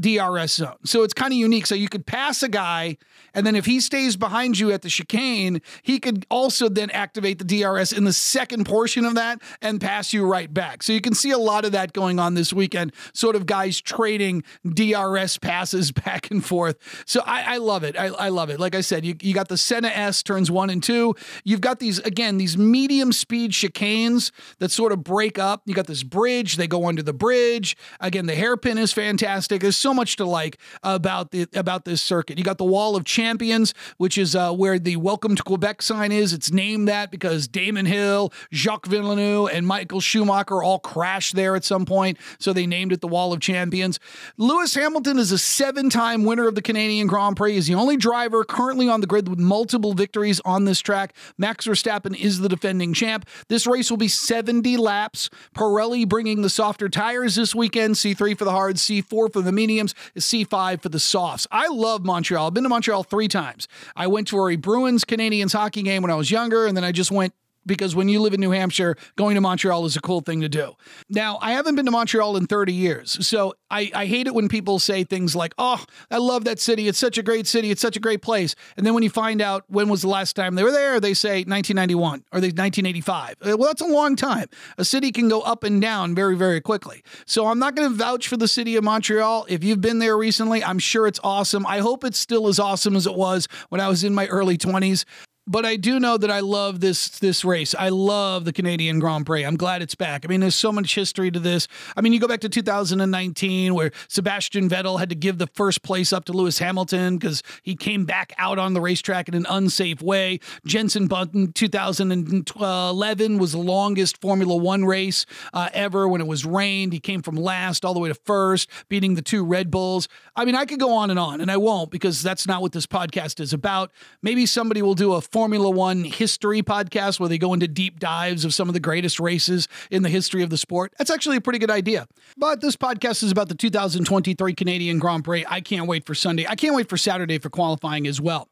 DRS 0.00 0.52
zone. 0.52 0.76
So 0.84 1.02
it's 1.02 1.14
kind 1.14 1.32
of 1.32 1.38
unique. 1.38 1.66
So 1.66 1.74
you 1.74 1.88
could 1.88 2.06
pass 2.06 2.42
a 2.42 2.48
guy, 2.48 2.96
and 3.34 3.46
then 3.46 3.54
if 3.54 3.66
he 3.66 3.80
stays 3.80 4.16
behind 4.16 4.58
you 4.58 4.72
at 4.72 4.82
the 4.82 4.88
chicane, 4.88 5.60
he 5.82 5.98
could 5.98 6.26
also 6.30 6.68
then 6.68 6.90
activate 6.90 7.38
the 7.38 7.44
DRS 7.44 7.92
in 7.92 8.04
the 8.04 8.12
second 8.12 8.64
portion 8.64 9.04
of 9.04 9.14
that 9.14 9.40
and 9.60 9.80
pass 9.80 10.12
you 10.12 10.26
right 10.26 10.52
back. 10.52 10.82
So 10.82 10.92
you 10.92 11.00
can 11.00 11.14
see 11.14 11.30
a 11.30 11.38
lot 11.38 11.64
of 11.64 11.72
that 11.72 11.92
going 11.92 12.18
on 12.18 12.34
this 12.34 12.52
weekend, 12.52 12.92
sort 13.12 13.36
of 13.36 13.46
guys 13.46 13.80
trading 13.80 14.42
DRS 14.66 15.38
passes 15.38 15.92
back 16.04 16.30
and 16.30 16.44
forth. 16.44 16.76
So 17.06 17.20
I, 17.26 17.54
I 17.54 17.56
love 17.58 17.84
it. 17.84 17.96
I, 17.98 18.06
I, 18.06 18.28
love 18.30 18.50
it. 18.50 18.58
Like 18.58 18.74
I 18.74 18.80
said, 18.80 19.04
you, 19.04 19.16
you 19.20 19.34
got 19.34 19.48
the 19.48 19.58
Senna 19.58 19.88
S 19.88 20.22
turns 20.22 20.50
one 20.50 20.70
and 20.70 20.82
two. 20.82 21.14
You've 21.44 21.60
got 21.60 21.78
these, 21.78 21.98
again, 22.00 22.38
these 22.38 22.56
medium 22.56 23.12
speed 23.12 23.52
chicanes 23.52 24.30
that 24.58 24.70
sort 24.70 24.92
of 24.92 25.04
break 25.04 25.38
up. 25.38 25.62
You 25.66 25.74
got 25.74 25.86
this 25.86 26.02
bridge, 26.02 26.56
they 26.56 26.66
go 26.66 26.86
under 26.86 27.02
the 27.02 27.12
bridge. 27.12 27.76
Again, 28.00 28.26
the 28.26 28.34
hairpin 28.34 28.78
is 28.78 28.92
fantastic. 28.92 29.60
There's 29.60 29.76
so 29.76 29.89
so 29.90 29.94
much 29.94 30.14
to 30.14 30.24
like 30.24 30.56
about 30.84 31.32
the 31.32 31.48
about 31.52 31.84
this 31.84 32.00
circuit. 32.00 32.38
You 32.38 32.44
got 32.44 32.58
the 32.58 32.64
Wall 32.64 32.94
of 32.94 33.04
Champions, 33.04 33.74
which 33.96 34.18
is 34.18 34.36
uh, 34.36 34.52
where 34.52 34.78
the 34.78 34.94
Welcome 34.94 35.34
to 35.34 35.42
Quebec 35.42 35.82
sign 35.82 36.12
is. 36.12 36.32
It's 36.32 36.52
named 36.52 36.86
that 36.86 37.10
because 37.10 37.48
Damon 37.48 37.86
Hill, 37.86 38.32
Jacques 38.52 38.86
Villeneuve, 38.86 39.50
and 39.52 39.66
Michael 39.66 40.00
Schumacher 40.00 40.62
all 40.62 40.78
crashed 40.78 41.34
there 41.34 41.56
at 41.56 41.64
some 41.64 41.86
point, 41.86 42.18
so 42.38 42.52
they 42.52 42.66
named 42.66 42.92
it 42.92 43.00
the 43.00 43.08
Wall 43.08 43.32
of 43.32 43.40
Champions. 43.40 43.98
Lewis 44.36 44.74
Hamilton 44.74 45.18
is 45.18 45.32
a 45.32 45.38
seven-time 45.38 46.22
winner 46.22 46.46
of 46.46 46.54
the 46.54 46.62
Canadian 46.62 47.08
Grand 47.08 47.36
Prix. 47.36 47.54
He's 47.54 47.66
the 47.66 47.74
only 47.74 47.96
driver 47.96 48.44
currently 48.44 48.88
on 48.88 49.00
the 49.00 49.08
grid 49.08 49.28
with 49.28 49.40
multiple 49.40 49.94
victories 49.94 50.40
on 50.44 50.66
this 50.66 50.78
track. 50.78 51.16
Max 51.36 51.66
Verstappen 51.66 52.16
is 52.16 52.38
the 52.38 52.48
defending 52.48 52.94
champ. 52.94 53.28
This 53.48 53.66
race 53.66 53.90
will 53.90 53.98
be 53.98 54.06
70 54.06 54.76
laps. 54.76 55.30
Pirelli 55.56 56.08
bringing 56.08 56.42
the 56.42 56.50
softer 56.50 56.88
tires 56.88 57.34
this 57.34 57.56
weekend. 57.56 57.96
C3 57.96 58.38
for 58.38 58.44
the 58.44 58.52
hard, 58.52 58.76
C4 58.76 59.32
for 59.32 59.42
the 59.42 59.50
mediums, 59.70 59.94
C5 60.18 60.82
for 60.82 60.88
the 60.88 61.00
softs. 61.00 61.46
I 61.50 61.68
love 61.68 62.04
Montreal. 62.04 62.48
I've 62.48 62.54
been 62.54 62.64
to 62.64 62.68
Montreal 62.68 63.04
three 63.04 63.28
times. 63.28 63.68
I 63.96 64.06
went 64.06 64.28
to 64.28 64.48
a 64.48 64.56
Bruins 64.56 65.04
Canadiens 65.04 65.52
hockey 65.52 65.82
game 65.82 66.02
when 66.02 66.10
I 66.10 66.16
was 66.16 66.30
younger, 66.30 66.66
and 66.66 66.76
then 66.76 66.84
I 66.84 66.92
just 66.92 67.10
went 67.10 67.32
because 67.66 67.94
when 67.94 68.08
you 68.08 68.20
live 68.20 68.34
in 68.34 68.40
New 68.40 68.50
Hampshire, 68.50 68.96
going 69.16 69.34
to 69.34 69.40
Montreal 69.40 69.84
is 69.84 69.96
a 69.96 70.00
cool 70.00 70.20
thing 70.20 70.40
to 70.40 70.48
do. 70.48 70.74
Now, 71.08 71.38
I 71.40 71.52
haven't 71.52 71.76
been 71.76 71.84
to 71.86 71.90
Montreal 71.90 72.36
in 72.36 72.46
30 72.46 72.72
years, 72.72 73.26
so 73.26 73.54
I, 73.70 73.90
I, 73.94 74.06
hate 74.06 74.26
it 74.26 74.34
when 74.34 74.48
people 74.48 74.78
say 74.78 75.04
things 75.04 75.36
like, 75.36 75.54
oh, 75.58 75.84
I 76.10 76.18
love 76.18 76.44
that 76.44 76.58
city. 76.58 76.88
It's 76.88 76.98
such 76.98 77.18
a 77.18 77.22
great 77.22 77.46
city. 77.46 77.70
It's 77.70 77.80
such 77.80 77.96
a 77.96 78.00
great 78.00 78.22
place. 78.22 78.54
And 78.76 78.84
then 78.84 78.94
when 78.94 79.02
you 79.02 79.10
find 79.10 79.40
out 79.40 79.64
when 79.68 79.88
was 79.88 80.02
the 80.02 80.08
last 80.08 80.34
time 80.34 80.54
they 80.54 80.64
were 80.64 80.72
there, 80.72 80.98
they 80.98 81.14
say 81.14 81.44
1991 81.44 82.24
or 82.32 82.40
they 82.40 82.48
1985. 82.48 83.36
Uh, 83.40 83.56
well, 83.56 83.68
that's 83.68 83.82
a 83.82 83.86
long 83.86 84.16
time. 84.16 84.48
A 84.78 84.84
city 84.84 85.12
can 85.12 85.28
go 85.28 85.40
up 85.42 85.62
and 85.62 85.80
down 85.80 86.14
very, 86.14 86.36
very 86.36 86.60
quickly. 86.60 87.04
So 87.26 87.46
I'm 87.46 87.58
not 87.58 87.76
going 87.76 87.88
to 87.88 87.94
vouch 87.94 88.26
for 88.26 88.36
the 88.36 88.48
city 88.48 88.76
of 88.76 88.84
Montreal. 88.84 89.46
If 89.48 89.62
you've 89.62 89.80
been 89.80 90.00
there 90.00 90.16
recently, 90.16 90.64
I'm 90.64 90.78
sure 90.78 91.06
it's 91.06 91.20
awesome. 91.22 91.64
I 91.66 91.78
hope 91.78 92.04
it's 92.04 92.18
still 92.18 92.48
as 92.48 92.58
awesome 92.58 92.96
as 92.96 93.06
it 93.06 93.14
was 93.14 93.46
when 93.68 93.80
I 93.80 93.88
was 93.88 94.02
in 94.02 94.14
my 94.14 94.26
early 94.26 94.58
20s 94.58 95.04
but 95.46 95.64
I 95.64 95.76
do 95.76 95.98
know 95.98 96.16
that 96.16 96.30
I 96.30 96.40
love 96.40 96.80
this 96.80 97.08
this 97.18 97.44
race. 97.44 97.74
I 97.74 97.88
love 97.88 98.44
the 98.44 98.52
Canadian 98.52 98.98
Grand 99.00 99.26
Prix. 99.26 99.44
I'm 99.44 99.56
glad 99.56 99.82
it's 99.82 99.94
back. 99.94 100.24
I 100.24 100.28
mean, 100.28 100.40
there's 100.40 100.54
so 100.54 100.70
much 100.70 100.94
history 100.94 101.30
to 101.30 101.40
this. 101.40 101.66
I 101.96 102.00
mean, 102.00 102.12
you 102.12 102.20
go 102.20 102.28
back 102.28 102.40
to 102.40 102.48
2019 102.48 103.74
where 103.74 103.90
Sebastian 104.08 104.68
Vettel 104.68 104.98
had 104.98 105.08
to 105.08 105.14
give 105.14 105.38
the 105.38 105.48
first 105.48 105.82
place 105.82 106.12
up 106.12 106.24
to 106.26 106.32
Lewis 106.32 106.58
Hamilton 106.58 107.16
because 107.16 107.42
he 107.62 107.74
came 107.74 108.04
back 108.04 108.32
out 108.38 108.58
on 108.58 108.74
the 108.74 108.80
racetrack 108.80 109.28
in 109.28 109.34
an 109.34 109.46
unsafe 109.48 110.02
way. 110.02 110.40
Jenson 110.66 111.06
Button 111.06 111.52
2011 111.52 113.38
was 113.38 113.52
the 113.52 113.58
longest 113.58 114.20
Formula 114.20 114.54
One 114.54 114.84
race 114.84 115.26
uh, 115.52 115.68
ever 115.72 116.06
when 116.06 116.20
it 116.20 116.26
was 116.26 116.44
rained. 116.44 116.92
He 116.92 117.00
came 117.00 117.22
from 117.22 117.34
last 117.34 117.84
all 117.84 117.94
the 117.94 118.00
way 118.00 118.08
to 118.08 118.14
first, 118.14 118.68
beating 118.88 119.14
the 119.14 119.22
two 119.22 119.44
Red 119.44 119.70
Bulls. 119.70 120.08
I 120.36 120.44
mean, 120.44 120.54
I 120.54 120.64
could 120.64 120.80
go 120.80 120.92
on 120.92 121.10
and 121.10 121.18
on, 121.18 121.40
and 121.40 121.50
I 121.50 121.56
won't 121.56 121.90
because 121.90 122.22
that's 122.22 122.46
not 122.46 122.62
what 122.62 122.72
this 122.72 122.86
podcast 122.86 123.40
is 123.40 123.52
about. 123.52 123.90
Maybe 124.22 124.46
somebody 124.46 124.82
will 124.82 124.94
do 124.94 125.14
a 125.14 125.20
Formula 125.32 125.70
One 125.70 126.04
history 126.04 126.62
podcast 126.62 127.18
where 127.20 127.28
they 127.28 127.38
go 127.38 127.54
into 127.54 127.68
deep 127.68 127.98
dives 127.98 128.44
of 128.44 128.52
some 128.52 128.68
of 128.68 128.74
the 128.74 128.80
greatest 128.80 129.18
races 129.18 129.68
in 129.90 130.02
the 130.02 130.08
history 130.08 130.42
of 130.42 130.50
the 130.50 130.58
sport. 130.58 130.92
That's 130.98 131.10
actually 131.10 131.36
a 131.36 131.40
pretty 131.40 131.58
good 131.58 131.70
idea. 131.70 132.06
But 132.36 132.60
this 132.60 132.76
podcast 132.76 133.22
is 133.22 133.30
about 133.30 133.48
the 133.48 133.54
2023 133.54 134.54
Canadian 134.54 134.98
Grand 134.98 135.24
Prix. 135.24 135.44
I 135.48 135.60
can't 135.60 135.86
wait 135.86 136.04
for 136.04 136.14
Sunday. 136.14 136.46
I 136.46 136.56
can't 136.56 136.74
wait 136.74 136.88
for 136.88 136.96
Saturday 136.96 137.38
for 137.38 137.48
qualifying 137.48 138.06
as 138.06 138.20
well. 138.20 138.49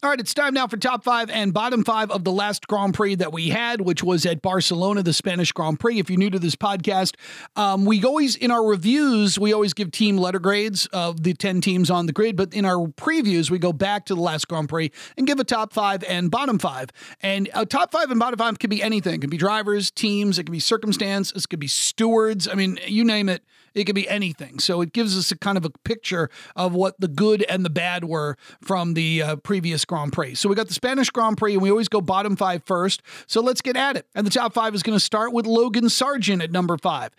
All 0.00 0.10
right, 0.10 0.20
it's 0.20 0.32
time 0.32 0.54
now 0.54 0.68
for 0.68 0.76
top 0.76 1.02
five 1.02 1.28
and 1.28 1.52
bottom 1.52 1.82
five 1.82 2.12
of 2.12 2.22
the 2.22 2.30
last 2.30 2.68
Grand 2.68 2.94
Prix 2.94 3.16
that 3.16 3.32
we 3.32 3.48
had, 3.48 3.80
which 3.80 4.00
was 4.00 4.24
at 4.26 4.40
Barcelona, 4.40 5.02
the 5.02 5.12
Spanish 5.12 5.50
Grand 5.50 5.80
Prix. 5.80 5.98
If 5.98 6.08
you're 6.08 6.20
new 6.20 6.30
to 6.30 6.38
this 6.38 6.54
podcast, 6.54 7.16
um, 7.56 7.84
we 7.84 8.04
always, 8.04 8.36
in 8.36 8.52
our 8.52 8.64
reviews, 8.64 9.40
we 9.40 9.52
always 9.52 9.74
give 9.74 9.90
team 9.90 10.16
letter 10.16 10.38
grades 10.38 10.86
of 10.92 11.24
the 11.24 11.34
10 11.34 11.60
teams 11.62 11.90
on 11.90 12.06
the 12.06 12.12
grid. 12.12 12.36
But 12.36 12.54
in 12.54 12.64
our 12.64 12.86
previews, 12.86 13.50
we 13.50 13.58
go 13.58 13.72
back 13.72 14.04
to 14.04 14.14
the 14.14 14.20
last 14.20 14.46
Grand 14.46 14.68
Prix 14.68 14.92
and 15.16 15.26
give 15.26 15.40
a 15.40 15.44
top 15.44 15.72
five 15.72 16.04
and 16.04 16.30
bottom 16.30 16.60
five. 16.60 16.90
And 17.20 17.50
a 17.52 17.66
top 17.66 17.90
five 17.90 18.12
and 18.12 18.20
bottom 18.20 18.38
five 18.38 18.60
can 18.60 18.70
be 18.70 18.80
anything. 18.80 19.16
It 19.16 19.20
can 19.22 19.30
be 19.30 19.36
drivers, 19.36 19.90
teams, 19.90 20.38
it 20.38 20.44
can 20.44 20.52
be 20.52 20.60
circumstance, 20.60 21.32
it 21.32 21.48
could 21.48 21.58
be 21.58 21.66
stewards. 21.66 22.46
I 22.46 22.54
mean, 22.54 22.78
you 22.86 23.02
name 23.02 23.28
it. 23.28 23.42
It 23.78 23.84
could 23.84 23.94
be 23.94 24.08
anything. 24.08 24.58
So 24.58 24.80
it 24.80 24.92
gives 24.92 25.16
us 25.16 25.30
a 25.30 25.38
kind 25.38 25.56
of 25.56 25.64
a 25.64 25.70
picture 25.84 26.30
of 26.56 26.74
what 26.74 27.00
the 27.00 27.08
good 27.08 27.42
and 27.44 27.64
the 27.64 27.70
bad 27.70 28.04
were 28.04 28.36
from 28.60 28.94
the 28.94 29.22
uh, 29.22 29.36
previous 29.36 29.84
Grand 29.84 30.12
Prix. 30.12 30.34
So 30.34 30.48
we 30.48 30.54
got 30.54 30.68
the 30.68 30.74
Spanish 30.74 31.10
Grand 31.10 31.36
Prix, 31.38 31.54
and 31.54 31.62
we 31.62 31.70
always 31.70 31.88
go 31.88 32.00
bottom 32.00 32.36
five 32.36 32.62
first. 32.64 33.02
So 33.26 33.40
let's 33.40 33.60
get 33.60 33.76
at 33.76 33.96
it. 33.96 34.06
And 34.14 34.26
the 34.26 34.30
top 34.30 34.52
five 34.52 34.74
is 34.74 34.82
going 34.82 34.96
to 34.96 35.04
start 35.04 35.32
with 35.32 35.46
Logan 35.46 35.84
Sargeant 35.84 36.42
at 36.42 36.50
number 36.50 36.76
five 36.76 37.10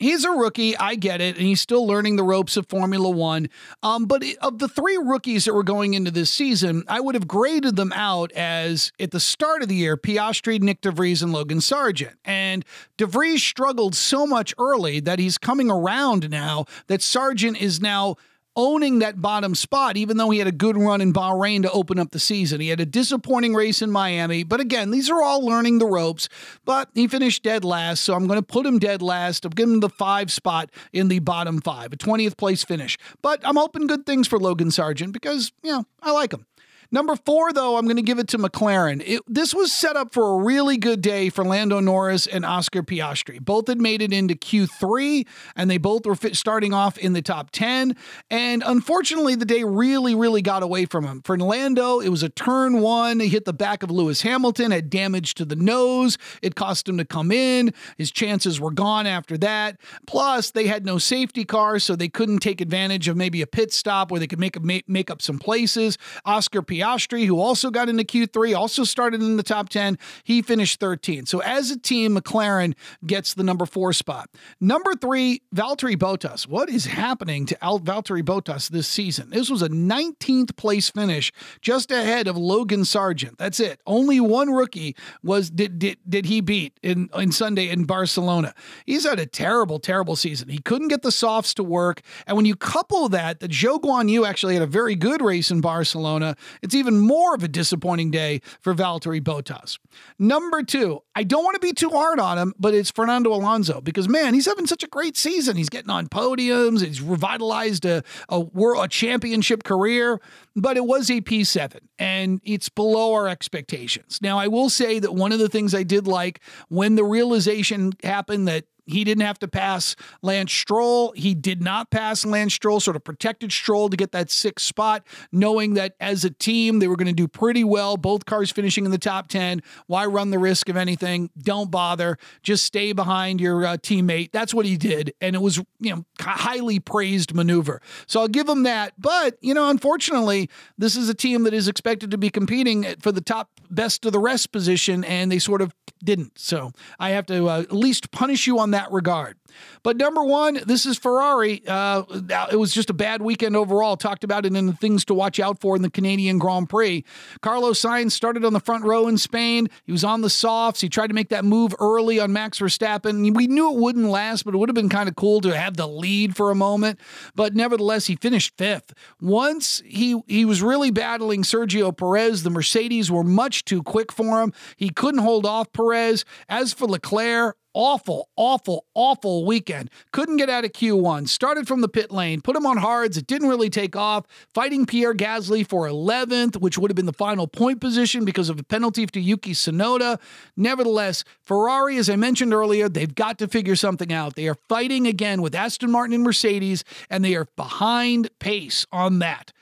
he's 0.00 0.24
a 0.24 0.30
rookie. 0.32 0.76
I 0.76 0.96
get 0.96 1.20
it. 1.20 1.36
And 1.36 1.46
he's 1.46 1.60
still 1.60 1.86
learning 1.86 2.16
the 2.16 2.24
ropes 2.24 2.56
of 2.56 2.66
Formula 2.68 3.08
One. 3.08 3.48
Um, 3.84 4.06
but 4.06 4.24
of 4.42 4.58
the 4.58 4.66
three 4.66 4.96
rookies 4.96 5.44
that 5.44 5.54
were 5.54 5.62
going 5.62 5.94
into 5.94 6.10
this 6.10 6.30
season, 6.30 6.82
I 6.88 6.98
would 6.98 7.14
have 7.14 7.28
graded 7.28 7.76
them 7.76 7.92
out 7.92 8.32
as 8.32 8.90
at 8.98 9.12
the 9.12 9.20
start 9.20 9.62
of 9.62 9.68
the 9.68 9.76
year 9.76 9.96
Piastri, 9.96 10.60
Nick 10.60 10.80
de 10.80 10.90
Vries, 10.90 11.22
and 11.22 11.32
Logan 11.32 11.58
Sargeant. 11.58 12.14
And 12.24 12.64
de 12.96 13.06
Vries 13.06 13.42
struggled 13.42 13.94
so 13.94 14.26
much 14.26 14.52
early 14.58 14.98
that 15.00 15.20
he's 15.20 15.38
coming 15.38 15.70
around 15.70 16.28
now 16.30 16.64
that 16.88 17.00
Sargeant 17.00 17.60
is 17.60 17.80
now 17.80 18.16
owning 18.56 18.98
that 19.00 19.20
bottom 19.20 19.54
spot, 19.54 19.96
even 19.96 20.16
though 20.16 20.30
he 20.30 20.38
had 20.38 20.48
a 20.48 20.52
good 20.52 20.76
run 20.76 21.00
in 21.00 21.12
Bahrain 21.12 21.62
to 21.62 21.70
open 21.70 21.98
up 21.98 22.10
the 22.10 22.18
season. 22.18 22.60
He 22.60 22.68
had 22.68 22.80
a 22.80 22.86
disappointing 22.86 23.54
race 23.54 23.82
in 23.82 23.90
Miami, 23.90 24.44
but 24.44 24.60
again, 24.60 24.90
these 24.90 25.10
are 25.10 25.22
all 25.22 25.44
learning 25.44 25.78
the 25.78 25.86
ropes. 25.86 26.28
But 26.64 26.90
he 26.94 27.08
finished 27.08 27.42
dead 27.42 27.64
last, 27.64 28.02
so 28.02 28.14
I'm 28.14 28.26
going 28.26 28.38
to 28.38 28.46
put 28.46 28.66
him 28.66 28.78
dead 28.78 29.02
last. 29.02 29.44
I'm 29.44 29.50
giving 29.52 29.74
him 29.74 29.80
the 29.80 29.88
five 29.88 30.30
spot 30.32 30.70
in 30.92 31.08
the 31.08 31.20
bottom 31.20 31.60
five, 31.60 31.92
a 31.92 31.96
20th 31.96 32.36
place 32.36 32.64
finish. 32.64 32.98
But 33.22 33.40
I'm 33.44 33.56
hoping 33.56 33.86
good 33.86 34.06
things 34.06 34.26
for 34.28 34.38
Logan 34.38 34.68
Sargeant 34.68 35.12
because, 35.12 35.52
you 35.62 35.72
know, 35.72 35.84
I 36.02 36.12
like 36.12 36.32
him. 36.32 36.46
Number 36.92 37.14
four, 37.14 37.52
though, 37.52 37.76
I'm 37.76 37.84
going 37.84 37.96
to 37.96 38.02
give 38.02 38.18
it 38.18 38.26
to 38.28 38.38
McLaren. 38.38 39.00
It, 39.06 39.22
this 39.28 39.54
was 39.54 39.72
set 39.72 39.94
up 39.94 40.12
for 40.12 40.34
a 40.34 40.42
really 40.42 40.76
good 40.76 41.00
day 41.00 41.30
for 41.30 41.44
Lando 41.44 41.78
Norris 41.78 42.26
and 42.26 42.44
Oscar 42.44 42.82
Piastri. 42.82 43.40
Both 43.40 43.68
had 43.68 43.80
made 43.80 44.02
it 44.02 44.12
into 44.12 44.34
Q3, 44.34 45.24
and 45.54 45.70
they 45.70 45.78
both 45.78 46.04
were 46.04 46.16
starting 46.32 46.74
off 46.74 46.98
in 46.98 47.12
the 47.12 47.22
top 47.22 47.52
10. 47.52 47.94
And 48.28 48.64
unfortunately, 48.66 49.36
the 49.36 49.44
day 49.44 49.62
really, 49.62 50.16
really 50.16 50.42
got 50.42 50.64
away 50.64 50.84
from 50.84 51.04
him. 51.04 51.22
For 51.22 51.38
Lando, 51.38 52.00
it 52.00 52.08
was 52.08 52.24
a 52.24 52.28
turn 52.28 52.80
one. 52.80 53.20
He 53.20 53.28
hit 53.28 53.44
the 53.44 53.52
back 53.52 53.84
of 53.84 53.90
Lewis 53.92 54.22
Hamilton, 54.22 54.72
had 54.72 54.90
damage 54.90 55.34
to 55.34 55.44
the 55.44 55.56
nose. 55.56 56.18
It 56.42 56.56
cost 56.56 56.88
him 56.88 56.98
to 56.98 57.04
come 57.04 57.30
in. 57.30 57.72
His 57.98 58.10
chances 58.10 58.60
were 58.60 58.72
gone 58.72 59.06
after 59.06 59.38
that. 59.38 59.80
Plus, 60.08 60.50
they 60.50 60.66
had 60.66 60.84
no 60.84 60.98
safety 60.98 61.44
car, 61.44 61.78
so 61.78 61.94
they 61.94 62.08
couldn't 62.08 62.40
take 62.40 62.60
advantage 62.60 63.06
of 63.06 63.16
maybe 63.16 63.42
a 63.42 63.46
pit 63.46 63.72
stop 63.72 64.10
where 64.10 64.18
they 64.18 64.26
could 64.26 64.40
make, 64.40 64.56
a, 64.56 64.82
make 64.88 65.08
up 65.08 65.22
some 65.22 65.38
places. 65.38 65.96
Oscar 66.24 66.62
Piastri 66.62 66.79
Piastri, 66.80 67.26
who 67.26 67.38
also 67.40 67.70
got 67.70 67.88
into 67.88 68.04
Q3, 68.04 68.56
also 68.56 68.84
started 68.84 69.22
in 69.22 69.36
the 69.36 69.42
top 69.42 69.68
10. 69.68 69.98
He 70.24 70.42
finished 70.42 70.80
13. 70.80 71.26
So 71.26 71.40
as 71.40 71.70
a 71.70 71.78
team, 71.78 72.16
McLaren 72.16 72.74
gets 73.06 73.34
the 73.34 73.42
number 73.42 73.66
four 73.66 73.92
spot. 73.92 74.30
Number 74.60 74.94
three, 74.94 75.42
Valtteri 75.54 75.96
Bottas. 75.96 76.46
What 76.46 76.68
is 76.68 76.86
happening 76.86 77.46
to 77.46 77.64
Al- 77.64 77.80
Valtteri 77.80 78.22
Bottas 78.22 78.68
this 78.68 78.88
season? 78.88 79.30
This 79.30 79.50
was 79.50 79.62
a 79.62 79.68
19th 79.68 80.56
place 80.56 80.90
finish, 80.90 81.32
just 81.60 81.90
ahead 81.90 82.26
of 82.26 82.36
Logan 82.36 82.82
Sargeant. 82.82 83.36
That's 83.38 83.60
it. 83.60 83.80
Only 83.86 84.20
one 84.20 84.50
rookie 84.50 84.96
was 85.22 85.50
did 85.50 85.78
did, 85.78 85.98
did 86.08 86.26
he 86.26 86.40
beat 86.40 86.78
in, 86.82 87.08
in 87.14 87.32
Sunday 87.32 87.68
in 87.68 87.84
Barcelona. 87.84 88.54
He's 88.86 89.04
had 89.04 89.18
a 89.18 89.26
terrible, 89.26 89.78
terrible 89.78 90.16
season. 90.16 90.48
He 90.48 90.58
couldn't 90.58 90.88
get 90.88 91.02
the 91.02 91.12
softs 91.12 91.54
to 91.54 91.62
work. 91.62 92.00
And 92.26 92.36
when 92.36 92.46
you 92.46 92.56
couple 92.56 93.08
that, 93.10 93.40
that 93.40 93.50
Zhou 93.50 93.80
Guanyu 93.80 94.26
actually 94.26 94.54
had 94.54 94.62
a 94.62 94.66
very 94.66 94.94
good 94.94 95.22
race 95.22 95.50
in 95.50 95.60
Barcelona, 95.60 96.36
even 96.74 96.98
more 96.98 97.34
of 97.34 97.42
a 97.42 97.48
disappointing 97.48 98.10
day 98.10 98.40
for 98.60 98.74
Valtteri 98.74 99.20
Bottas. 99.20 99.78
Number 100.18 100.62
two, 100.62 101.02
I 101.14 101.22
don't 101.22 101.44
want 101.44 101.54
to 101.54 101.60
be 101.60 101.72
too 101.72 101.90
hard 101.90 102.18
on 102.20 102.38
him, 102.38 102.54
but 102.58 102.74
it's 102.74 102.90
Fernando 102.90 103.32
Alonso 103.32 103.80
because, 103.80 104.08
man, 104.08 104.34
he's 104.34 104.46
having 104.46 104.66
such 104.66 104.82
a 104.82 104.88
great 104.88 105.16
season. 105.16 105.56
He's 105.56 105.68
getting 105.68 105.90
on 105.90 106.08
podiums, 106.08 106.84
he's 106.84 107.00
revitalized 107.00 107.84
a, 107.84 108.02
a, 108.28 108.40
a 108.40 108.88
championship 108.88 109.64
career, 109.64 110.20
but 110.56 110.76
it 110.76 110.84
was 110.84 111.10
a 111.10 111.20
P7 111.20 111.78
and 111.98 112.40
it's 112.44 112.68
below 112.68 113.14
our 113.14 113.28
expectations. 113.28 114.18
Now, 114.22 114.38
I 114.38 114.48
will 114.48 114.70
say 114.70 114.98
that 114.98 115.14
one 115.14 115.32
of 115.32 115.38
the 115.38 115.48
things 115.48 115.74
I 115.74 115.82
did 115.82 116.06
like 116.06 116.40
when 116.68 116.94
the 116.94 117.04
realization 117.04 117.92
happened 118.02 118.48
that 118.48 118.64
he 118.86 119.04
didn't 119.04 119.24
have 119.24 119.38
to 119.40 119.48
pass 119.48 119.96
Lance 120.22 120.52
Stroll. 120.52 121.12
He 121.12 121.34
did 121.34 121.62
not 121.62 121.90
pass 121.90 122.24
Lance 122.24 122.54
Stroll, 122.54 122.80
sort 122.80 122.96
of 122.96 123.04
protected 123.04 123.52
Stroll 123.52 123.88
to 123.88 123.96
get 123.96 124.12
that 124.12 124.30
sixth 124.30 124.66
spot, 124.66 125.06
knowing 125.32 125.74
that 125.74 125.94
as 126.00 126.24
a 126.24 126.30
team 126.30 126.78
they 126.78 126.88
were 126.88 126.96
going 126.96 127.06
to 127.06 127.12
do 127.12 127.28
pretty 127.28 127.64
well. 127.64 127.96
Both 127.96 128.26
cars 128.26 128.50
finishing 128.50 128.84
in 128.84 128.90
the 128.90 128.98
top 128.98 129.28
10. 129.28 129.62
Why 129.86 130.06
run 130.06 130.30
the 130.30 130.38
risk 130.38 130.68
of 130.68 130.76
anything? 130.76 131.30
Don't 131.38 131.70
bother. 131.70 132.18
Just 132.42 132.64
stay 132.64 132.92
behind 132.92 133.40
your 133.40 133.64
uh, 133.64 133.76
teammate. 133.76 134.32
That's 134.32 134.54
what 134.54 134.66
he 134.66 134.76
did. 134.76 135.14
And 135.20 135.36
it 135.36 135.42
was, 135.42 135.58
you 135.80 135.94
know, 135.94 136.04
highly 136.20 136.80
praised 136.80 137.34
maneuver. 137.34 137.80
So 138.06 138.20
I'll 138.20 138.28
give 138.28 138.48
him 138.48 138.64
that. 138.64 138.94
But, 138.98 139.36
you 139.40 139.54
know, 139.54 139.70
unfortunately, 139.70 140.50
this 140.78 140.96
is 140.96 141.08
a 141.08 141.14
team 141.14 141.44
that 141.44 141.54
is 141.54 141.68
expected 141.68 142.10
to 142.10 142.18
be 142.18 142.30
competing 142.30 142.84
for 143.00 143.12
the 143.12 143.20
top 143.20 143.50
best 143.70 144.04
of 144.04 144.12
the 144.12 144.18
rest 144.18 144.52
position, 144.52 145.04
and 145.04 145.30
they 145.30 145.38
sort 145.38 145.62
of 145.62 145.74
didn't. 146.04 146.38
So 146.38 146.72
I 146.98 147.10
have 147.10 147.26
to 147.26 147.48
uh, 147.48 147.60
at 147.60 147.72
least 147.72 148.10
punish 148.10 148.46
you 148.46 148.58
on 148.58 148.70
that 148.72 148.90
regard. 148.90 149.36
But 149.82 149.96
number 149.96 150.22
one, 150.22 150.60
this 150.66 150.86
is 150.86 150.98
Ferrari. 150.98 151.62
Uh, 151.66 152.04
it 152.50 152.56
was 152.56 152.72
just 152.72 152.90
a 152.90 152.94
bad 152.94 153.22
weekend 153.22 153.56
overall. 153.56 153.96
Talked 153.96 154.24
about 154.24 154.46
it 154.46 154.54
in 154.54 154.66
the 154.66 154.72
things 154.72 155.04
to 155.06 155.14
watch 155.14 155.38
out 155.38 155.60
for 155.60 155.76
in 155.76 155.82
the 155.82 155.90
Canadian 155.90 156.38
Grand 156.38 156.68
Prix. 156.68 157.04
Carlos 157.42 157.80
Sainz 157.80 158.12
started 158.12 158.44
on 158.44 158.52
the 158.52 158.60
front 158.60 158.84
row 158.84 159.08
in 159.08 159.18
Spain. 159.18 159.68
He 159.84 159.92
was 159.92 160.04
on 160.04 160.20
the 160.20 160.30
softs. 160.30 160.80
He 160.80 160.88
tried 160.88 161.08
to 161.08 161.14
make 161.14 161.28
that 161.28 161.44
move 161.44 161.74
early 161.78 162.18
on 162.20 162.32
Max 162.32 162.58
Verstappen. 162.58 163.34
We 163.36 163.46
knew 163.46 163.72
it 163.72 163.78
wouldn't 163.78 164.08
last, 164.08 164.44
but 164.44 164.54
it 164.54 164.58
would 164.58 164.68
have 164.68 164.74
been 164.74 164.88
kind 164.88 165.08
of 165.08 165.16
cool 165.16 165.40
to 165.42 165.56
have 165.56 165.76
the 165.76 165.88
lead 165.88 166.36
for 166.36 166.50
a 166.50 166.54
moment. 166.54 166.98
But 167.34 167.54
nevertheless, 167.54 168.06
he 168.06 168.16
finished 168.16 168.56
fifth. 168.56 168.92
Once 169.20 169.82
he 169.86 170.20
he 170.26 170.44
was 170.44 170.62
really 170.62 170.90
battling 170.90 171.42
Sergio 171.42 171.96
Perez. 171.96 172.42
The 172.42 172.50
Mercedes 172.50 173.10
were 173.10 173.24
much 173.24 173.64
too 173.64 173.82
quick 173.82 174.12
for 174.12 174.42
him. 174.42 174.52
He 174.76 174.90
couldn't 174.90 175.20
hold 175.20 175.46
off 175.46 175.72
Perez. 175.72 176.24
As 176.48 176.72
for 176.72 176.86
Leclerc, 176.86 177.56
awful, 177.74 178.28
awful, 178.36 178.86
awful 178.94 179.44
weekend. 179.44 179.90
Couldn't 180.12 180.36
get 180.36 180.48
out 180.48 180.64
of 180.64 180.72
Q1. 180.72 181.28
Started 181.28 181.68
from 181.68 181.80
the 181.80 181.88
pit 181.88 182.10
lane, 182.10 182.40
put 182.40 182.56
him 182.56 182.66
on 182.66 182.76
hards. 182.76 183.16
It 183.16 183.26
didn't 183.26 183.48
really 183.48 183.70
take 183.70 183.96
off. 183.96 184.26
Fighting 184.54 184.86
Pierre 184.86 185.14
Gasly 185.14 185.66
for 185.66 185.86
11th, 185.86 186.56
which 186.56 186.78
would 186.78 186.90
have 186.90 186.96
been 186.96 187.06
the 187.06 187.12
final 187.12 187.46
point 187.46 187.80
position 187.80 188.24
because 188.24 188.48
of 188.48 188.58
a 188.58 188.62
penalty 188.64 189.06
to 189.06 189.20
Yuki 189.20 189.52
Tsunoda. 189.52 190.18
Nevertheless, 190.56 191.24
Ferrari, 191.40 191.96
as 191.96 192.10
I 192.10 192.16
mentioned 192.16 192.52
earlier, 192.52 192.88
they've 192.88 193.14
got 193.14 193.38
to 193.38 193.48
figure 193.48 193.76
something 193.76 194.12
out. 194.12 194.34
They 194.34 194.48
are 194.48 194.56
fighting 194.68 195.06
again 195.06 195.42
with 195.42 195.54
Aston 195.54 195.90
Martin 195.90 196.14
and 196.14 196.24
Mercedes, 196.24 196.84
and 197.08 197.24
they 197.24 197.34
are 197.34 197.46
behind 197.56 198.30
pace 198.38 198.86
on 198.92 199.18
that. 199.20 199.52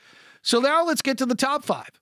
So 0.41 0.59
now 0.59 0.85
let's 0.85 1.01
get 1.01 1.17
to 1.19 1.25
the 1.25 1.35
top 1.35 1.63
five. 1.63 1.98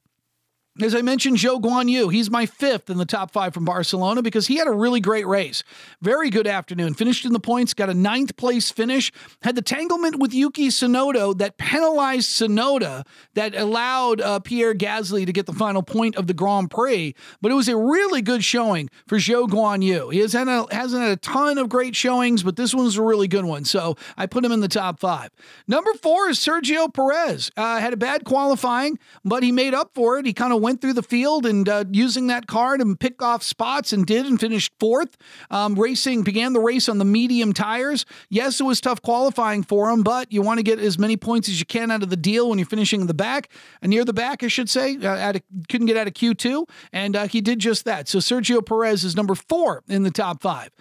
As 0.80 0.94
I 0.94 1.02
mentioned, 1.02 1.38
Zhou 1.38 1.60
Guanyu, 1.60 2.14
he's 2.14 2.30
my 2.30 2.46
fifth 2.46 2.92
in 2.92 2.98
the 2.98 3.06
top 3.06 3.32
five 3.32 3.52
from 3.52 3.66
Barcelona 3.66 4.22
because 4.22 4.46
he 4.46 4.58
had 4.58 4.68
a 4.68 4.72
really 4.72 5.00
great 5.00 5.26
race. 5.26 5.64
Very 6.02 6.30
good 6.30 6.46
afternoon. 6.46 6.94
Finished 6.94 7.26
in 7.26 7.34
the 7.34 7.40
points, 7.40 7.74
got 7.74 7.90
a 7.90 7.96
ninth 7.96 8.38
place 8.38 8.70
finish. 8.70 9.12
Had 9.42 9.56
the 9.56 9.64
tanglement 9.64 10.20
with 10.20 10.36
Yuki 10.36 10.68
Tsunoda 10.68 11.36
that 11.40 11.58
penalized 11.58 12.30
Tsunoda 12.30 13.08
that 13.34 13.56
allowed 13.56 14.22
uh, 14.22 14.40
Pierre 14.40 14.76
Gasly 14.76 15.26
to 15.26 15.34
get 15.34 15.48
the 15.48 15.54
final 15.54 15.82
point 15.82 16.16
of 16.16 16.28
the 16.28 16.36
Grand 16.36 16.70
Prix. 16.70 17.16
But 17.42 17.52
it 17.52 17.56
was 17.56 17.68
a 17.70 17.76
really 17.76 18.22
good 18.22 18.44
showing 18.44 18.92
for 19.08 19.18
Zhou 19.18 19.48
Guanyu. 19.48 20.14
He 20.14 20.20
has 20.20 20.34
had 20.34 20.48
a, 20.48 20.68
hasn't 20.70 21.02
had 21.02 21.12
a 21.12 21.18
ton 21.18 21.58
of 21.58 21.70
great 21.70 21.96
showings, 21.96 22.44
but 22.44 22.56
this 22.56 22.76
one's 22.76 22.98
a 22.98 23.04
really 23.04 23.28
good 23.28 23.46
one. 23.46 23.66
So 23.66 23.96
I 24.16 24.28
put 24.28 24.46
him 24.46 24.52
in 24.52 24.60
the 24.60 24.68
top 24.68 25.00
five. 25.00 25.32
Number 25.68 25.94
four 25.96 26.30
is 26.30 26.38
Sergio 26.38 26.94
Perez. 26.94 27.50
Uh, 27.58 27.80
had 27.80 27.94
a 27.94 27.98
bad 27.98 28.26
qualifying, 28.26 29.00
but 29.26 29.42
he 29.42 29.52
made 29.52 29.74
up 29.74 29.96
for 29.96 30.20
it. 30.20 30.26
He 30.28 30.34
kind 30.34 30.54
of 30.54 30.67
went 30.68 30.82
through 30.82 30.92
the 30.92 31.02
field 31.02 31.46
and 31.46 31.70
uh, 31.70 31.86
using 31.94 32.28
that 32.28 32.46
card 32.46 32.82
and 32.82 33.00
pick 33.00 33.22
off 33.22 33.42
spots 33.42 33.94
and 33.94 34.06
did 34.06 34.26
and 34.26 34.38
finished 34.38 34.74
fourth. 34.82 35.16
Um, 35.50 35.76
racing 35.76 36.24
began 36.24 36.52
the 36.52 36.60
race 36.60 36.90
on 36.90 36.98
the 36.98 37.06
medium 37.06 37.54
tires. 37.54 38.06
Yes, 38.30 38.60
it 38.60 38.66
was 38.66 38.82
tough 38.82 39.02
qualifying 39.02 39.64
for 39.64 39.90
him, 39.90 40.04
but 40.04 40.30
you 40.30 40.42
want 40.42 40.58
to 40.58 40.64
get 40.64 40.78
as 40.78 41.00
many 41.00 41.16
points 41.16 41.48
as 41.48 41.62
you 41.62 41.66
can 41.66 41.90
out 41.90 42.04
of 42.04 42.10
the 42.10 42.18
deal 42.18 42.50
when 42.50 42.60
you're 42.60 42.66
finishing 42.66 43.00
in 43.00 43.08
the 43.08 43.14
back, 43.14 43.50
near 43.82 44.04
the 44.04 44.12
back, 44.12 44.44
I 44.44 44.50
should 44.50 44.70
say. 44.70 44.98
Uh, 44.98 45.36
a, 45.36 45.42
couldn't 45.70 45.88
get 45.88 45.96
out 45.96 46.08
of 46.08 46.14
Q2, 46.14 46.68
and 46.92 47.16
uh, 47.16 47.28
he 47.30 47.40
did 47.40 47.60
just 47.60 47.86
that. 47.86 48.10
So 48.10 48.18
Sergio 48.18 48.66
Perez 48.66 49.06
is 49.06 49.16
number 49.16 49.36
four 49.36 49.84
in 49.88 50.04
the 50.04 50.12
top 50.12 50.42
five. 50.42 50.72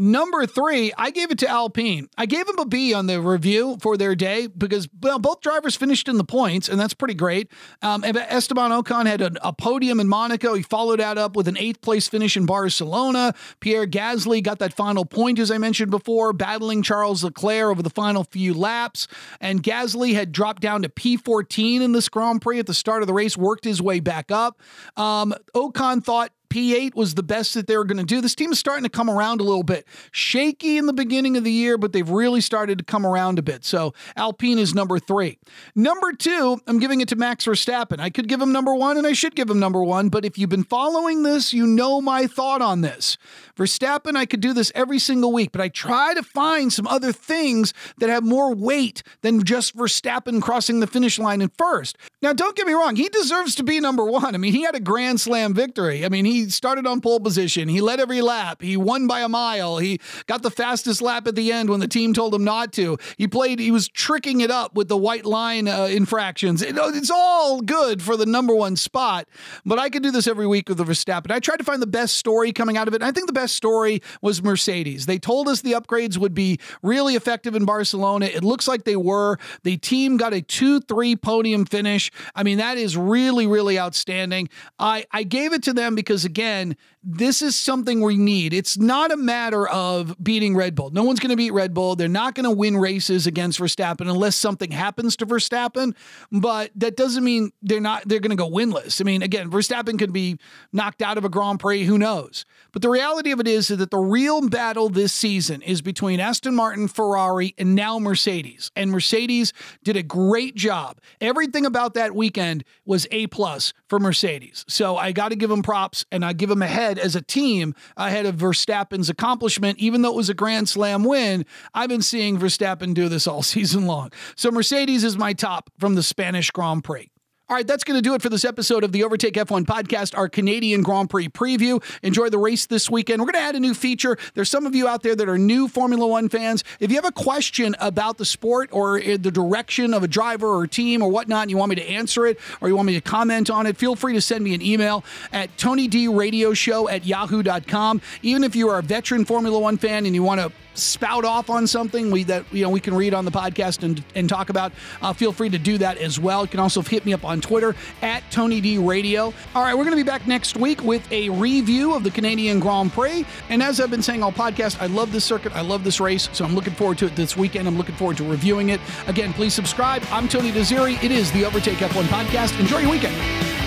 Number 0.00 0.46
three, 0.46 0.92
I 0.96 1.10
gave 1.10 1.32
it 1.32 1.38
to 1.38 1.48
Alpine. 1.48 2.08
I 2.16 2.26
gave 2.26 2.46
them 2.46 2.60
a 2.60 2.64
B 2.64 2.94
on 2.94 3.08
the 3.08 3.20
review 3.20 3.78
for 3.82 3.96
their 3.96 4.14
day 4.14 4.46
because 4.46 4.88
well, 5.02 5.18
both 5.18 5.40
drivers 5.40 5.74
finished 5.74 6.06
in 6.06 6.18
the 6.18 6.24
points, 6.24 6.68
and 6.68 6.78
that's 6.78 6.94
pretty 6.94 7.14
great. 7.14 7.50
Um, 7.82 8.04
Esteban 8.04 8.70
Ocon 8.70 9.06
had 9.06 9.20
a, 9.20 9.48
a, 9.48 9.52
podium 9.52 9.98
in 9.98 10.06
Monaco. 10.06 10.54
He 10.54 10.62
followed 10.62 11.00
that 11.00 11.18
up 11.18 11.34
with 11.34 11.48
an 11.48 11.58
eighth 11.58 11.80
place 11.80 12.06
finish 12.06 12.36
in 12.36 12.46
Barcelona. 12.46 13.34
Pierre 13.58 13.88
Gasly 13.88 14.40
got 14.40 14.60
that 14.60 14.72
final 14.72 15.04
point, 15.04 15.40
as 15.40 15.50
I 15.50 15.58
mentioned 15.58 15.90
before, 15.90 16.32
battling 16.32 16.84
Charles 16.84 17.24
Leclerc 17.24 17.72
over 17.72 17.82
the 17.82 17.90
final 17.90 18.22
few 18.22 18.54
laps. 18.54 19.08
And 19.40 19.64
Gasly 19.64 20.14
had 20.14 20.30
dropped 20.30 20.62
down 20.62 20.82
to 20.82 20.88
P14 20.88 21.80
in 21.80 21.90
this 21.90 22.08
Grand 22.08 22.40
Prix 22.40 22.60
at 22.60 22.66
the 22.66 22.74
start 22.74 23.02
of 23.02 23.08
the 23.08 23.14
race, 23.14 23.36
worked 23.36 23.64
his 23.64 23.82
way 23.82 23.98
back 23.98 24.30
up. 24.30 24.60
Um, 24.96 25.34
Ocon 25.56 26.04
thought 26.04 26.30
P8 26.50 26.94
was 26.94 27.14
the 27.14 27.22
best 27.22 27.54
that 27.54 27.66
they 27.66 27.76
were 27.76 27.84
going 27.84 27.98
to 27.98 28.04
do. 28.04 28.20
This 28.20 28.34
team 28.34 28.52
is 28.52 28.58
starting 28.58 28.84
to 28.84 28.90
come 28.90 29.10
around 29.10 29.40
a 29.40 29.44
little 29.44 29.62
bit. 29.62 29.86
Shaky 30.10 30.78
in 30.78 30.86
the 30.86 30.92
beginning 30.92 31.36
of 31.36 31.44
the 31.44 31.52
year, 31.52 31.78
but 31.78 31.92
they've 31.92 32.08
really 32.08 32.40
started 32.40 32.78
to 32.78 32.84
come 32.84 33.06
around 33.06 33.38
a 33.38 33.42
bit. 33.42 33.64
So 33.64 33.94
Alpine 34.16 34.58
is 34.58 34.74
number 34.74 34.98
three. 34.98 35.38
Number 35.74 36.12
two, 36.12 36.60
I'm 36.66 36.78
giving 36.78 37.00
it 37.00 37.08
to 37.08 37.16
Max 37.16 37.44
Verstappen. 37.44 38.00
I 38.00 38.10
could 38.10 38.28
give 38.28 38.40
him 38.40 38.52
number 38.52 38.74
one 38.74 38.96
and 38.96 39.06
I 39.06 39.12
should 39.12 39.34
give 39.34 39.50
him 39.50 39.58
number 39.58 39.82
one, 39.82 40.08
but 40.08 40.24
if 40.24 40.38
you've 40.38 40.50
been 40.50 40.64
following 40.64 41.22
this, 41.22 41.52
you 41.52 41.66
know 41.66 42.00
my 42.00 42.26
thought 42.26 42.62
on 42.62 42.80
this. 42.80 43.18
Verstappen, 43.56 44.16
I 44.16 44.24
could 44.24 44.40
do 44.40 44.52
this 44.52 44.70
every 44.74 44.98
single 44.98 45.32
week, 45.32 45.50
but 45.52 45.60
I 45.60 45.68
try 45.68 46.14
to 46.14 46.22
find 46.22 46.72
some 46.72 46.86
other 46.86 47.12
things 47.12 47.74
that 47.98 48.08
have 48.08 48.24
more 48.24 48.54
weight 48.54 49.02
than 49.22 49.42
just 49.42 49.76
Verstappen 49.76 50.40
crossing 50.40 50.80
the 50.80 50.86
finish 50.86 51.18
line 51.18 51.40
in 51.40 51.50
first. 51.58 51.98
Now, 52.22 52.32
don't 52.32 52.56
get 52.56 52.66
me 52.66 52.72
wrong, 52.72 52.96
he 52.96 53.08
deserves 53.08 53.54
to 53.56 53.64
be 53.64 53.80
number 53.80 54.04
one. 54.04 54.34
I 54.34 54.38
mean, 54.38 54.52
he 54.52 54.62
had 54.62 54.74
a 54.74 54.80
Grand 54.80 55.20
Slam 55.20 55.54
victory. 55.54 56.04
I 56.04 56.08
mean, 56.08 56.24
he 56.24 56.37
started 56.46 56.86
on 56.86 57.00
pole 57.00 57.20
position. 57.20 57.68
He 57.68 57.80
led 57.80 58.00
every 58.00 58.22
lap. 58.22 58.62
He 58.62 58.76
won 58.76 59.06
by 59.06 59.20
a 59.20 59.28
mile. 59.28 59.78
He 59.78 60.00
got 60.26 60.42
the 60.42 60.50
fastest 60.50 61.02
lap 61.02 61.26
at 61.26 61.34
the 61.34 61.52
end 61.52 61.70
when 61.70 61.80
the 61.80 61.88
team 61.88 62.12
told 62.12 62.34
him 62.34 62.44
not 62.44 62.72
to. 62.74 62.98
He 63.16 63.26
played, 63.26 63.58
he 63.58 63.70
was 63.70 63.88
tricking 63.88 64.40
it 64.40 64.50
up 64.50 64.74
with 64.74 64.88
the 64.88 64.96
white 64.96 65.24
line 65.24 65.68
uh, 65.68 65.84
infractions. 65.84 66.62
It, 66.62 66.76
it's 66.76 67.10
all 67.10 67.60
good 67.60 68.02
for 68.02 68.16
the 68.16 68.26
number 68.26 68.54
one 68.54 68.76
spot, 68.76 69.28
but 69.64 69.78
I 69.78 69.90
could 69.90 70.02
do 70.02 70.10
this 70.10 70.26
every 70.26 70.46
week 70.46 70.68
with 70.68 70.78
the 70.78 70.84
Verstappen. 70.84 71.30
I 71.30 71.40
tried 71.40 71.58
to 71.58 71.64
find 71.64 71.82
the 71.82 71.86
best 71.86 72.16
story 72.16 72.52
coming 72.52 72.76
out 72.76 72.88
of 72.88 72.94
it. 72.94 73.02
I 73.02 73.12
think 73.12 73.26
the 73.26 73.32
best 73.32 73.54
story 73.54 74.02
was 74.22 74.42
Mercedes. 74.42 75.06
They 75.06 75.18
told 75.18 75.48
us 75.48 75.62
the 75.62 75.72
upgrades 75.72 76.18
would 76.18 76.34
be 76.34 76.58
really 76.82 77.14
effective 77.14 77.54
in 77.54 77.64
Barcelona. 77.64 78.26
It 78.26 78.44
looks 78.44 78.68
like 78.68 78.84
they 78.84 78.96
were. 78.96 79.38
The 79.62 79.76
team 79.76 80.16
got 80.16 80.32
a 80.32 80.42
2 80.42 80.80
3 80.80 81.16
podium 81.16 81.64
finish. 81.64 82.10
I 82.34 82.42
mean, 82.42 82.58
that 82.58 82.78
is 82.78 82.96
really, 82.96 83.46
really 83.46 83.78
outstanding. 83.78 84.48
I, 84.78 85.06
I 85.10 85.22
gave 85.22 85.52
it 85.52 85.62
to 85.64 85.72
them 85.72 85.94
because, 85.94 86.27
again, 86.28 86.76
this 87.02 87.40
is 87.40 87.56
something 87.56 88.02
we 88.02 88.18
need. 88.18 88.52
It's 88.52 88.76
not 88.76 89.10
a 89.10 89.16
matter 89.16 89.66
of 89.66 90.14
beating 90.22 90.54
Red 90.54 90.74
Bull. 90.74 90.90
No 90.90 91.02
one's 91.04 91.20
going 91.20 91.30
to 91.30 91.36
beat 91.36 91.52
Red 91.52 91.72
Bull. 91.72 91.96
They're 91.96 92.06
not 92.06 92.34
going 92.34 92.44
to 92.44 92.50
win 92.50 92.76
races 92.76 93.26
against 93.26 93.58
Verstappen 93.58 94.10
unless 94.10 94.36
something 94.36 94.70
happens 94.70 95.16
to 95.16 95.26
Verstappen. 95.26 95.96
But 96.30 96.70
that 96.76 96.96
doesn't 96.96 97.24
mean 97.24 97.50
they're 97.62 97.80
not 97.80 98.06
they're 98.06 98.20
going 98.20 98.36
to 98.36 98.36
go 98.36 98.50
winless. 98.50 99.00
I 99.00 99.04
mean, 99.04 99.22
again, 99.22 99.50
Verstappen 99.50 99.98
could 99.98 100.12
be 100.12 100.36
knocked 100.70 101.00
out 101.00 101.16
of 101.16 101.24
a 101.24 101.30
Grand 101.30 101.60
Prix. 101.60 101.84
Who 101.84 101.96
knows? 101.96 102.44
But 102.72 102.82
the 102.82 102.90
reality 102.90 103.30
of 103.30 103.40
it 103.40 103.48
is 103.48 103.68
that 103.68 103.90
the 103.90 103.98
real 103.98 104.46
battle 104.48 104.90
this 104.90 105.12
season 105.12 105.62
is 105.62 105.80
between 105.80 106.20
Aston 106.20 106.54
Martin, 106.54 106.88
Ferrari, 106.88 107.54
and 107.56 107.74
now 107.74 107.98
Mercedes. 107.98 108.70
And 108.76 108.90
Mercedes 108.90 109.54
did 109.82 109.96
a 109.96 110.02
great 110.02 110.54
job. 110.54 111.00
Everything 111.20 111.64
about 111.64 111.94
that 111.94 112.14
weekend 112.14 112.64
was 112.84 113.06
A 113.10 113.28
plus 113.28 113.72
for 113.88 113.98
Mercedes. 113.98 114.64
So 114.68 114.96
I 114.96 115.12
got 115.12 115.30
to 115.30 115.36
give 115.36 115.48
them 115.48 115.62
props, 115.62 116.04
and 116.12 116.17
I 116.24 116.32
give 116.32 116.48
them 116.48 116.62
a 116.62 116.66
head 116.66 116.98
as 116.98 117.16
a 117.16 117.22
team 117.22 117.74
ahead 117.96 118.26
of 118.26 118.36
Verstappen's 118.36 119.10
accomplishment, 119.10 119.78
even 119.78 120.02
though 120.02 120.10
it 120.10 120.16
was 120.16 120.28
a 120.28 120.34
Grand 120.34 120.68
Slam 120.68 121.04
win. 121.04 121.44
I've 121.74 121.88
been 121.88 122.02
seeing 122.02 122.38
Verstappen 122.38 122.94
do 122.94 123.08
this 123.08 123.26
all 123.26 123.42
season 123.48 123.86
long. 123.86 124.12
So 124.36 124.50
Mercedes 124.50 125.04
is 125.04 125.16
my 125.16 125.32
top 125.32 125.70
from 125.78 125.94
the 125.94 126.02
Spanish 126.02 126.50
Grand 126.50 126.84
Prix. 126.84 127.10
All 127.50 127.56
right, 127.56 127.66
that's 127.66 127.82
going 127.82 127.96
to 127.96 128.02
do 128.02 128.12
it 128.12 128.20
for 128.20 128.28
this 128.28 128.44
episode 128.44 128.84
of 128.84 128.92
the 128.92 129.04
Overtake 129.04 129.32
F1 129.32 129.64
podcast, 129.64 130.14
our 130.14 130.28
Canadian 130.28 130.82
Grand 130.82 131.08
Prix 131.08 131.30
preview. 131.30 131.82
Enjoy 132.02 132.28
the 132.28 132.36
race 132.36 132.66
this 132.66 132.90
weekend. 132.90 133.22
We're 133.22 133.32
going 133.32 133.42
to 133.42 133.48
add 133.48 133.56
a 133.56 133.60
new 133.60 133.72
feature. 133.72 134.18
There's 134.34 134.50
some 134.50 134.66
of 134.66 134.74
you 134.74 134.86
out 134.86 135.02
there 135.02 135.16
that 135.16 135.30
are 135.30 135.38
new 135.38 135.66
Formula 135.66 136.06
One 136.06 136.28
fans. 136.28 136.62
If 136.78 136.90
you 136.90 136.96
have 136.96 137.06
a 137.06 137.12
question 137.12 137.74
about 137.80 138.18
the 138.18 138.26
sport 138.26 138.68
or 138.70 138.98
eh, 138.98 139.16
the 139.18 139.30
direction 139.30 139.94
of 139.94 140.02
a 140.02 140.08
driver 140.08 140.46
or 140.46 140.66
team 140.66 141.00
or 141.00 141.10
whatnot, 141.10 141.44
and 141.44 141.50
you 141.50 141.56
want 141.56 141.70
me 141.70 141.76
to 141.76 141.88
answer 141.88 142.26
it 142.26 142.38
or 142.60 142.68
you 142.68 142.76
want 142.76 142.86
me 142.86 142.92
to 142.96 143.00
comment 143.00 143.48
on 143.48 143.64
it, 143.66 143.78
feel 143.78 143.96
free 143.96 144.12
to 144.12 144.20
send 144.20 144.44
me 144.44 144.52
an 144.52 144.60
email 144.60 145.02
at 145.32 145.48
TonyDRadioshow 145.56 146.92
at 146.92 147.06
yahoo.com. 147.06 148.02
Even 148.20 148.44
if 148.44 148.54
you 148.56 148.68
are 148.68 148.80
a 148.80 148.82
veteran 148.82 149.24
Formula 149.24 149.58
One 149.58 149.78
fan 149.78 150.04
and 150.04 150.14
you 150.14 150.22
want 150.22 150.42
to 150.42 150.52
spout 150.74 151.24
off 151.24 151.50
on 151.50 151.66
something 151.66 152.10
we 152.10 152.24
that 152.24 152.44
you 152.52 152.62
know 152.62 152.70
we 152.70 152.80
can 152.80 152.94
read 152.94 153.14
on 153.14 153.24
the 153.24 153.30
podcast 153.30 153.82
and, 153.82 154.02
and 154.14 154.28
talk 154.28 154.50
about, 154.50 154.72
uh, 155.02 155.12
feel 155.12 155.32
free 155.32 155.48
to 155.48 155.58
do 155.58 155.78
that 155.78 155.98
as 155.98 156.18
well. 156.20 156.42
You 156.42 156.48
can 156.48 156.60
also 156.60 156.82
hit 156.82 157.04
me 157.04 157.12
up 157.12 157.24
on 157.24 157.40
Twitter 157.40 157.74
at 158.02 158.22
Tony 158.30 158.60
D 158.60 158.78
Radio. 158.78 159.32
All 159.54 159.62
right, 159.62 159.74
we're 159.74 159.84
going 159.84 159.96
to 159.96 160.02
be 160.02 160.08
back 160.08 160.26
next 160.26 160.56
week 160.56 160.82
with 160.82 161.10
a 161.12 161.28
review 161.30 161.94
of 161.94 162.04
the 162.04 162.10
Canadian 162.10 162.60
Grand 162.60 162.92
Prix. 162.92 163.24
And 163.48 163.62
as 163.62 163.80
I've 163.80 163.90
been 163.90 164.02
saying 164.02 164.22
all 164.22 164.32
podcast, 164.32 164.80
I 164.80 164.86
love 164.86 165.12
this 165.12 165.24
circuit. 165.24 165.54
I 165.54 165.60
love 165.60 165.84
this 165.84 166.00
race. 166.00 166.28
So 166.32 166.44
I'm 166.44 166.54
looking 166.54 166.74
forward 166.74 166.98
to 166.98 167.06
it 167.06 167.16
this 167.16 167.36
weekend. 167.36 167.66
I'm 167.66 167.76
looking 167.76 167.96
forward 167.96 168.16
to 168.18 168.28
reviewing 168.28 168.70
it. 168.70 168.80
Again, 169.06 169.32
please 169.32 169.54
subscribe. 169.54 170.02
I'm 170.10 170.28
Tony 170.28 170.52
Desiri. 170.52 171.02
It 171.02 171.10
is 171.10 171.32
the 171.32 171.44
Overtake 171.44 171.78
F1 171.78 172.04
podcast. 172.04 172.58
Enjoy 172.60 172.78
your 172.78 172.90
weekend. 172.90 173.57